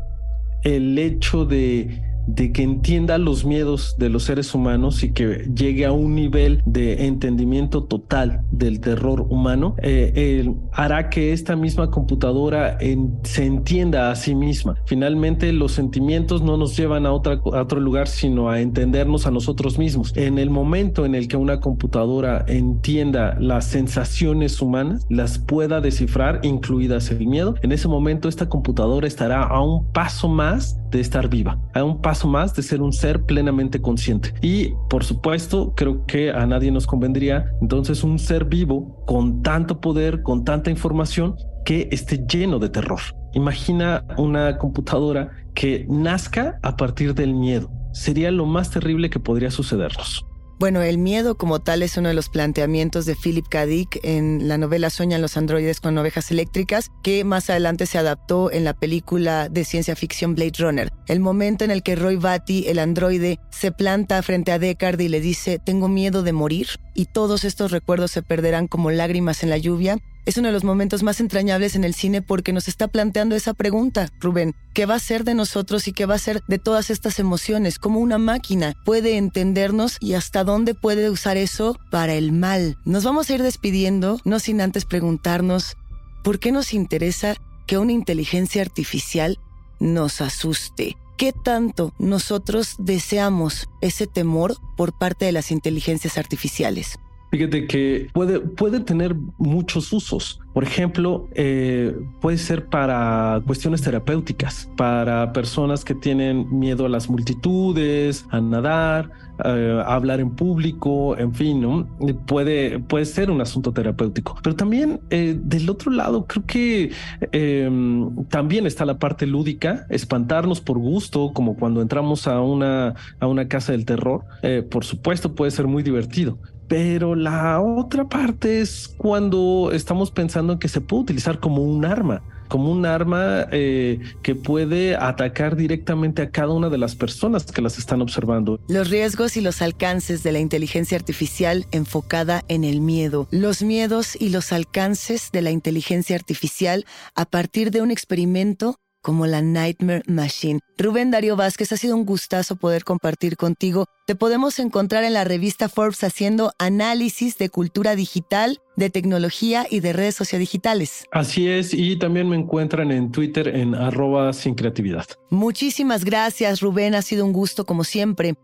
el 0.63 0.97
hecho 0.97 1.45
de 1.45 2.01
de 2.27 2.51
que 2.51 2.63
entienda 2.63 3.17
los 3.17 3.45
miedos 3.45 3.95
de 3.97 4.09
los 4.09 4.23
seres 4.23 4.53
humanos 4.53 5.03
y 5.03 5.13
que 5.13 5.49
llegue 5.53 5.85
a 5.85 5.91
un 5.91 6.15
nivel 6.15 6.61
de 6.65 7.07
entendimiento 7.07 7.85
total 7.85 8.41
del 8.51 8.79
terror 8.79 9.21
humano, 9.21 9.75
eh, 9.81 10.53
hará 10.73 11.09
que 11.09 11.33
esta 11.33 11.55
misma 11.55 11.89
computadora 11.89 12.77
se 13.23 13.45
entienda 13.45 14.11
a 14.11 14.15
sí 14.15 14.35
misma. 14.35 14.75
Finalmente, 14.85 15.51
los 15.53 15.71
sentimientos 15.71 16.41
no 16.41 16.57
nos 16.57 16.75
llevan 16.75 17.05
a, 17.05 17.13
otra, 17.13 17.41
a 17.53 17.61
otro 17.61 17.79
lugar, 17.79 18.07
sino 18.07 18.49
a 18.49 18.59
entendernos 18.59 19.25
a 19.25 19.31
nosotros 19.31 19.77
mismos. 19.77 20.15
En 20.15 20.37
el 20.37 20.49
momento 20.49 21.05
en 21.05 21.15
el 21.15 21.27
que 21.27 21.37
una 21.37 21.59
computadora 21.59 22.43
entienda 22.47 23.37
las 23.39 23.65
sensaciones 23.65 24.61
humanas, 24.61 25.05
las 25.09 25.39
pueda 25.39 25.81
descifrar, 25.81 26.41
incluidas 26.43 27.09
el 27.11 27.25
miedo, 27.25 27.55
en 27.61 27.71
ese 27.71 27.87
momento 27.87 28.27
esta 28.29 28.49
computadora 28.49 29.07
estará 29.07 29.43
a 29.43 29.61
un 29.61 29.91
paso 29.91 30.27
más 30.27 30.79
de 30.89 30.99
estar 30.99 31.29
viva, 31.29 31.59
a 31.73 31.83
un 31.83 32.01
paso 32.01 32.16
más 32.25 32.55
de 32.55 32.63
ser 32.63 32.81
un 32.81 32.93
ser 32.93 33.23
plenamente 33.23 33.81
consciente. 33.81 34.33
Y 34.41 34.73
por 34.89 35.03
supuesto, 35.03 35.73
creo 35.75 36.05
que 36.05 36.31
a 36.31 36.45
nadie 36.45 36.71
nos 36.71 36.87
convendría 36.87 37.51
entonces 37.61 38.03
un 38.03 38.19
ser 38.19 38.45
vivo 38.45 39.03
con 39.05 39.41
tanto 39.41 39.81
poder, 39.81 40.23
con 40.23 40.43
tanta 40.43 40.69
información 40.71 41.35
que 41.65 41.89
esté 41.91 42.25
lleno 42.25 42.59
de 42.59 42.69
terror. 42.69 43.01
Imagina 43.33 44.05
una 44.17 44.57
computadora 44.57 45.31
que 45.53 45.85
nazca 45.89 46.59
a 46.63 46.77
partir 46.77 47.13
del 47.13 47.33
miedo. 47.33 47.69
Sería 47.91 48.31
lo 48.31 48.45
más 48.45 48.69
terrible 48.69 49.09
que 49.09 49.19
podría 49.19 49.51
sucedernos. 49.51 50.26
Bueno, 50.59 50.81
el 50.81 50.97
miedo 50.97 51.37
como 51.37 51.59
tal 51.59 51.83
es 51.83 51.97
uno 51.97 52.07
de 52.07 52.15
los 52.15 52.29
planteamientos 52.29 53.05
de 53.05 53.15
Philip 53.15 53.45
K. 53.47 53.67
Dick 53.67 53.99
en 54.01 54.47
la 54.47 54.57
novela 54.57 54.89
Soñan 54.89 55.21
los 55.21 55.37
androides 55.37 55.79
con 55.79 55.95
ovejas 55.99 56.31
eléctricas, 56.31 56.89
que 57.03 57.23
más 57.23 57.51
adelante 57.51 57.85
se 57.85 57.99
adaptó 57.99 58.51
en 58.51 58.63
la 58.63 58.73
película 58.73 59.49
de 59.49 59.63
ciencia 59.65 59.95
ficción 59.95 60.33
Blade 60.33 60.53
Runner. 60.57 60.91
El 61.05 61.19
momento 61.19 61.63
en 61.63 61.69
el 61.69 61.83
que 61.83 61.95
Roy 61.95 62.15
Batty, 62.15 62.65
el 62.69 62.79
androide, 62.79 63.39
se 63.51 63.71
planta 63.71 64.23
frente 64.23 64.51
a 64.51 64.57
Deckard 64.57 64.99
y 64.99 65.09
le 65.09 65.21
dice, 65.21 65.59
tengo 65.63 65.89
miedo 65.89 66.23
de 66.23 66.33
morir, 66.33 66.67
y 66.95 67.05
todos 67.05 67.43
estos 67.43 67.69
recuerdos 67.69 68.09
se 68.09 68.23
perderán 68.23 68.67
como 68.67 68.89
lágrimas 68.89 69.43
en 69.43 69.51
la 69.51 69.59
lluvia, 69.59 69.99
es 70.27 70.37
uno 70.37 70.49
de 70.49 70.53
los 70.53 70.65
momentos 70.65 71.03
más 71.03 71.21
entrañables 71.21 71.75
en 71.75 71.85
el 71.85 71.93
cine 71.93 72.21
porque 72.21 72.51
nos 72.51 72.67
está 72.67 72.89
planteando 72.89 73.33
esa 73.33 73.53
pregunta, 73.53 74.11
Rubén. 74.19 74.53
¿Qué 74.73 74.85
va 74.85 74.95
a 74.95 74.99
ser 74.99 75.23
de 75.23 75.33
nosotros 75.33 75.87
y 75.87 75.93
qué 75.93 76.05
va 76.05 76.15
a 76.15 76.19
ser 76.19 76.43
de 76.49 76.59
todas 76.59 76.89
estas 76.89 77.17
emociones? 77.19 77.79
¿Cómo 77.79 78.01
una 78.01 78.17
máquina 78.17 78.75
puede 78.83 79.15
entendernos 79.15 79.95
y 80.01 80.15
hasta 80.15 80.43
dónde 80.43 80.75
puede 80.75 81.09
usar 81.09 81.37
eso 81.37 81.79
para 81.91 82.13
el 82.13 82.33
mal? 82.33 82.75
Nos 82.83 83.05
vamos 83.05 83.29
a 83.29 83.35
ir 83.35 83.41
despidiendo, 83.41 84.19
no 84.25 84.39
sin 84.39 84.59
antes 84.59 84.83
preguntarnos, 84.83 85.77
¿por 86.25 86.39
qué 86.39 86.51
nos 86.51 86.73
interesa 86.73 87.35
que 87.65 87.77
una 87.77 87.93
inteligencia 87.93 88.61
artificial 88.61 89.39
nos 89.79 90.19
asuste? 90.19 90.97
¿Qué 91.17 91.31
tanto 91.31 91.93
nosotros 91.99 92.75
deseamos 92.79 93.69
ese 93.79 94.07
temor 94.07 94.57
por 94.75 94.97
parte 94.97 95.23
de 95.23 95.31
las 95.31 95.51
inteligencias 95.51 96.17
artificiales? 96.17 96.99
Fíjate 97.29 97.67
que 97.67 98.07
puede, 98.13 98.39
puede 98.39 98.79
tener 98.79 99.15
muchos 99.37 99.91
usos. 99.91 100.39
Por 100.53 100.63
ejemplo, 100.63 101.27
eh, 101.35 101.95
puede 102.21 102.37
ser 102.37 102.67
para 102.67 103.41
cuestiones 103.45 103.81
terapéuticas, 103.81 104.69
para 104.77 105.33
personas 105.33 105.83
que 105.83 105.93
tienen 105.93 106.47
miedo 106.57 106.85
a 106.85 106.89
las 106.89 107.09
multitudes, 107.09 108.25
a 108.31 108.39
nadar, 108.39 109.11
a 109.39 109.93
hablar 109.93 110.19
en 110.19 110.31
público, 110.31 111.17
en 111.17 111.33
fin, 111.33 111.61
¿no? 111.61 111.87
Puede, 112.25 112.79
puede 112.79 113.05
ser 113.05 113.29
un 113.29 113.41
asunto 113.41 113.71
terapéutico. 113.71 114.37
Pero 114.41 114.55
también 114.55 115.01
eh, 115.09 115.37
del 115.39 115.69
otro 115.69 115.91
lado, 115.91 116.25
creo 116.25 116.45
que 116.45 116.91
em, 117.31 118.25
también 118.29 118.65
está 118.65 118.85
la 118.85 118.97
parte 118.97 119.27
lúdica, 119.27 119.85
espantarnos 119.89 120.61
por 120.61 120.79
gusto, 120.79 121.33
como 121.33 121.55
cuando 121.55 121.81
entramos 121.81 122.27
a 122.27 122.41
una, 122.41 122.95
a 123.19 123.27
una 123.27 123.47
casa 123.47 123.73
del 123.73 123.85
terror. 123.85 124.23
Eh, 124.41 124.63
por 124.67 124.85
supuesto, 124.85 125.35
puede 125.35 125.51
ser 125.51 125.67
muy 125.67 125.83
divertido 125.83 126.39
pero 126.67 127.15
la 127.15 127.61
otra 127.61 128.07
parte 128.07 128.61
es 128.61 128.87
cuando 128.97 129.71
estamos 129.73 130.11
pensando 130.11 130.53
en 130.53 130.59
que 130.59 130.67
se 130.67 130.81
puede 130.81 131.03
utilizar 131.03 131.39
como 131.39 131.63
un 131.63 131.85
arma, 131.85 132.21
como 132.47 132.71
un 132.71 132.85
arma 132.85 133.47
eh, 133.51 133.99
que 134.21 134.35
puede 134.35 134.95
atacar 134.95 135.55
directamente 135.55 136.21
a 136.21 136.29
cada 136.29 136.53
una 136.53 136.69
de 136.69 136.77
las 136.77 136.95
personas 136.95 137.45
que 137.45 137.61
las 137.61 137.77
están 137.77 138.01
observando. 138.01 138.59
Los 138.67 138.89
riesgos 138.89 139.37
y 139.37 139.41
los 139.41 139.61
alcances 139.61 140.23
de 140.23 140.31
la 140.31 140.39
inteligencia 140.39 140.97
artificial 140.97 141.65
enfocada 141.71 142.43
en 142.47 142.63
el 142.63 142.81
miedo. 142.81 143.27
Los 143.31 143.63
miedos 143.63 144.15
y 144.19 144.29
los 144.29 144.51
alcances 144.51 145.31
de 145.31 145.41
la 145.41 145.51
inteligencia 145.51 146.15
artificial 146.15 146.85
a 147.15 147.25
partir 147.25 147.71
de 147.71 147.81
un 147.81 147.91
experimento 147.91 148.79
como 149.07 149.25
la 149.25 149.41
Nightmare 149.41 150.03
Machine. 150.05 150.59
Rubén 150.77 151.11
Darío 151.11 151.37
Vázquez, 151.37 151.71
ha 151.71 151.77
sido 151.77 151.95
un 151.95 152.05
gustazo 152.05 152.57
poder 152.57 152.83
compartir 152.83 153.37
contigo. 153.37 153.85
Te 154.05 154.15
podemos 154.15 154.59
encontrar 154.59 155.05
en 155.05 155.13
la 155.13 155.23
revista 155.23 155.69
Forbes 155.69 156.03
haciendo 156.03 156.51
análisis 156.59 157.37
de 157.37 157.47
cultura 157.47 157.95
digital, 157.95 158.59
de 158.75 158.89
tecnología 158.89 159.65
y 159.69 159.79
de 159.79 159.93
redes 159.93 160.15
sociodigitales. 160.15 161.05
Así 161.13 161.47
es, 161.47 161.73
y 161.73 161.97
también 161.97 162.27
me 162.27 162.35
encuentran 162.35 162.91
en 162.91 163.13
Twitter 163.13 163.47
en 163.47 163.75
arroba 163.75 164.33
sin 164.33 164.55
creatividad. 164.55 165.05
Muchísimas 165.29 166.03
gracias, 166.03 166.59
Rubén. 166.59 166.93
Ha 166.93 167.01
sido 167.01 167.23
un 167.23 167.31
gusto 167.31 167.65
como 167.65 167.85
siempre. 167.85 168.35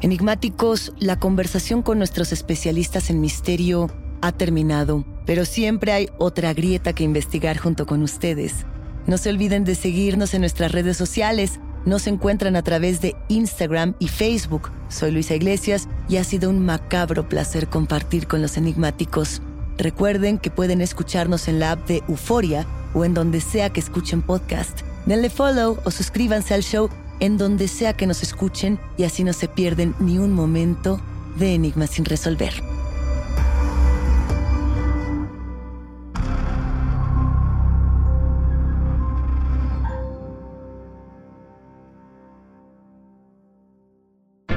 Enigmáticos, 0.00 0.94
la 0.98 1.18
conversación 1.18 1.82
con 1.82 1.98
nuestros 1.98 2.32
especialistas 2.32 3.10
en 3.10 3.20
misterio 3.20 3.90
ha 4.20 4.32
terminado, 4.32 5.04
pero 5.26 5.44
siempre 5.44 5.92
hay 5.92 6.08
otra 6.18 6.52
grieta 6.54 6.92
que 6.92 7.04
investigar 7.04 7.58
junto 7.58 7.86
con 7.86 8.02
ustedes. 8.02 8.66
No 9.06 9.18
se 9.18 9.30
olviden 9.30 9.64
de 9.64 9.74
seguirnos 9.74 10.34
en 10.34 10.42
nuestras 10.42 10.72
redes 10.72 10.96
sociales. 10.96 11.60
Nos 11.86 12.06
encuentran 12.06 12.56
a 12.56 12.62
través 12.62 13.00
de 13.00 13.16
Instagram 13.28 13.94
y 13.98 14.08
Facebook. 14.08 14.70
Soy 14.88 15.10
Luisa 15.10 15.34
Iglesias 15.34 15.88
y 16.08 16.18
ha 16.18 16.24
sido 16.24 16.50
un 16.50 16.64
macabro 16.64 17.28
placer 17.28 17.68
compartir 17.68 18.26
con 18.26 18.42
los 18.42 18.56
enigmáticos. 18.56 19.40
Recuerden 19.78 20.38
que 20.38 20.50
pueden 20.50 20.80
escucharnos 20.82 21.48
en 21.48 21.58
la 21.58 21.72
app 21.72 21.88
de 21.88 22.02
Euforia 22.08 22.66
o 22.92 23.04
en 23.04 23.14
donde 23.14 23.40
sea 23.40 23.70
que 23.70 23.80
escuchen 23.80 24.20
podcast. 24.20 24.80
Denle 25.06 25.30
follow 25.30 25.78
o 25.84 25.90
suscríbanse 25.90 26.52
al 26.52 26.62
show 26.62 26.90
en 27.20 27.38
donde 27.38 27.68
sea 27.68 27.96
que 27.96 28.06
nos 28.06 28.22
escuchen 28.22 28.78
y 28.98 29.04
así 29.04 29.24
no 29.24 29.32
se 29.32 29.48
pierden 29.48 29.94
ni 29.98 30.18
un 30.18 30.32
momento 30.32 31.00
de 31.38 31.54
Enigmas 31.54 31.90
sin 31.90 32.04
resolver. 32.04 32.69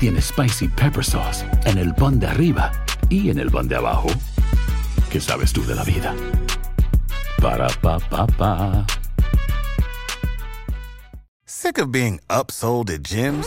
tiene 0.00 0.22
Spicy 0.22 0.66
Pepper 0.68 1.04
Sauce 1.04 1.44
en 1.66 1.76
el 1.76 1.94
pan 1.94 2.18
de 2.18 2.26
arriba 2.26 2.72
y 3.10 3.28
en 3.28 3.38
el 3.38 3.50
pan 3.50 3.68
de 3.68 3.76
abajo, 3.76 4.08
¿qué 5.10 5.20
sabes 5.20 5.52
tú 5.52 5.62
de 5.66 5.74
la 5.74 5.84
vida? 5.84 6.16
Para, 7.40 7.68
pa, 7.82 7.98
pa, 7.98 8.26
pa. 8.26 8.86
Sick 11.44 11.78
of 11.78 11.90
being 11.92 12.18
upsold 12.30 12.90
at 12.90 13.02
gyms? 13.02 13.46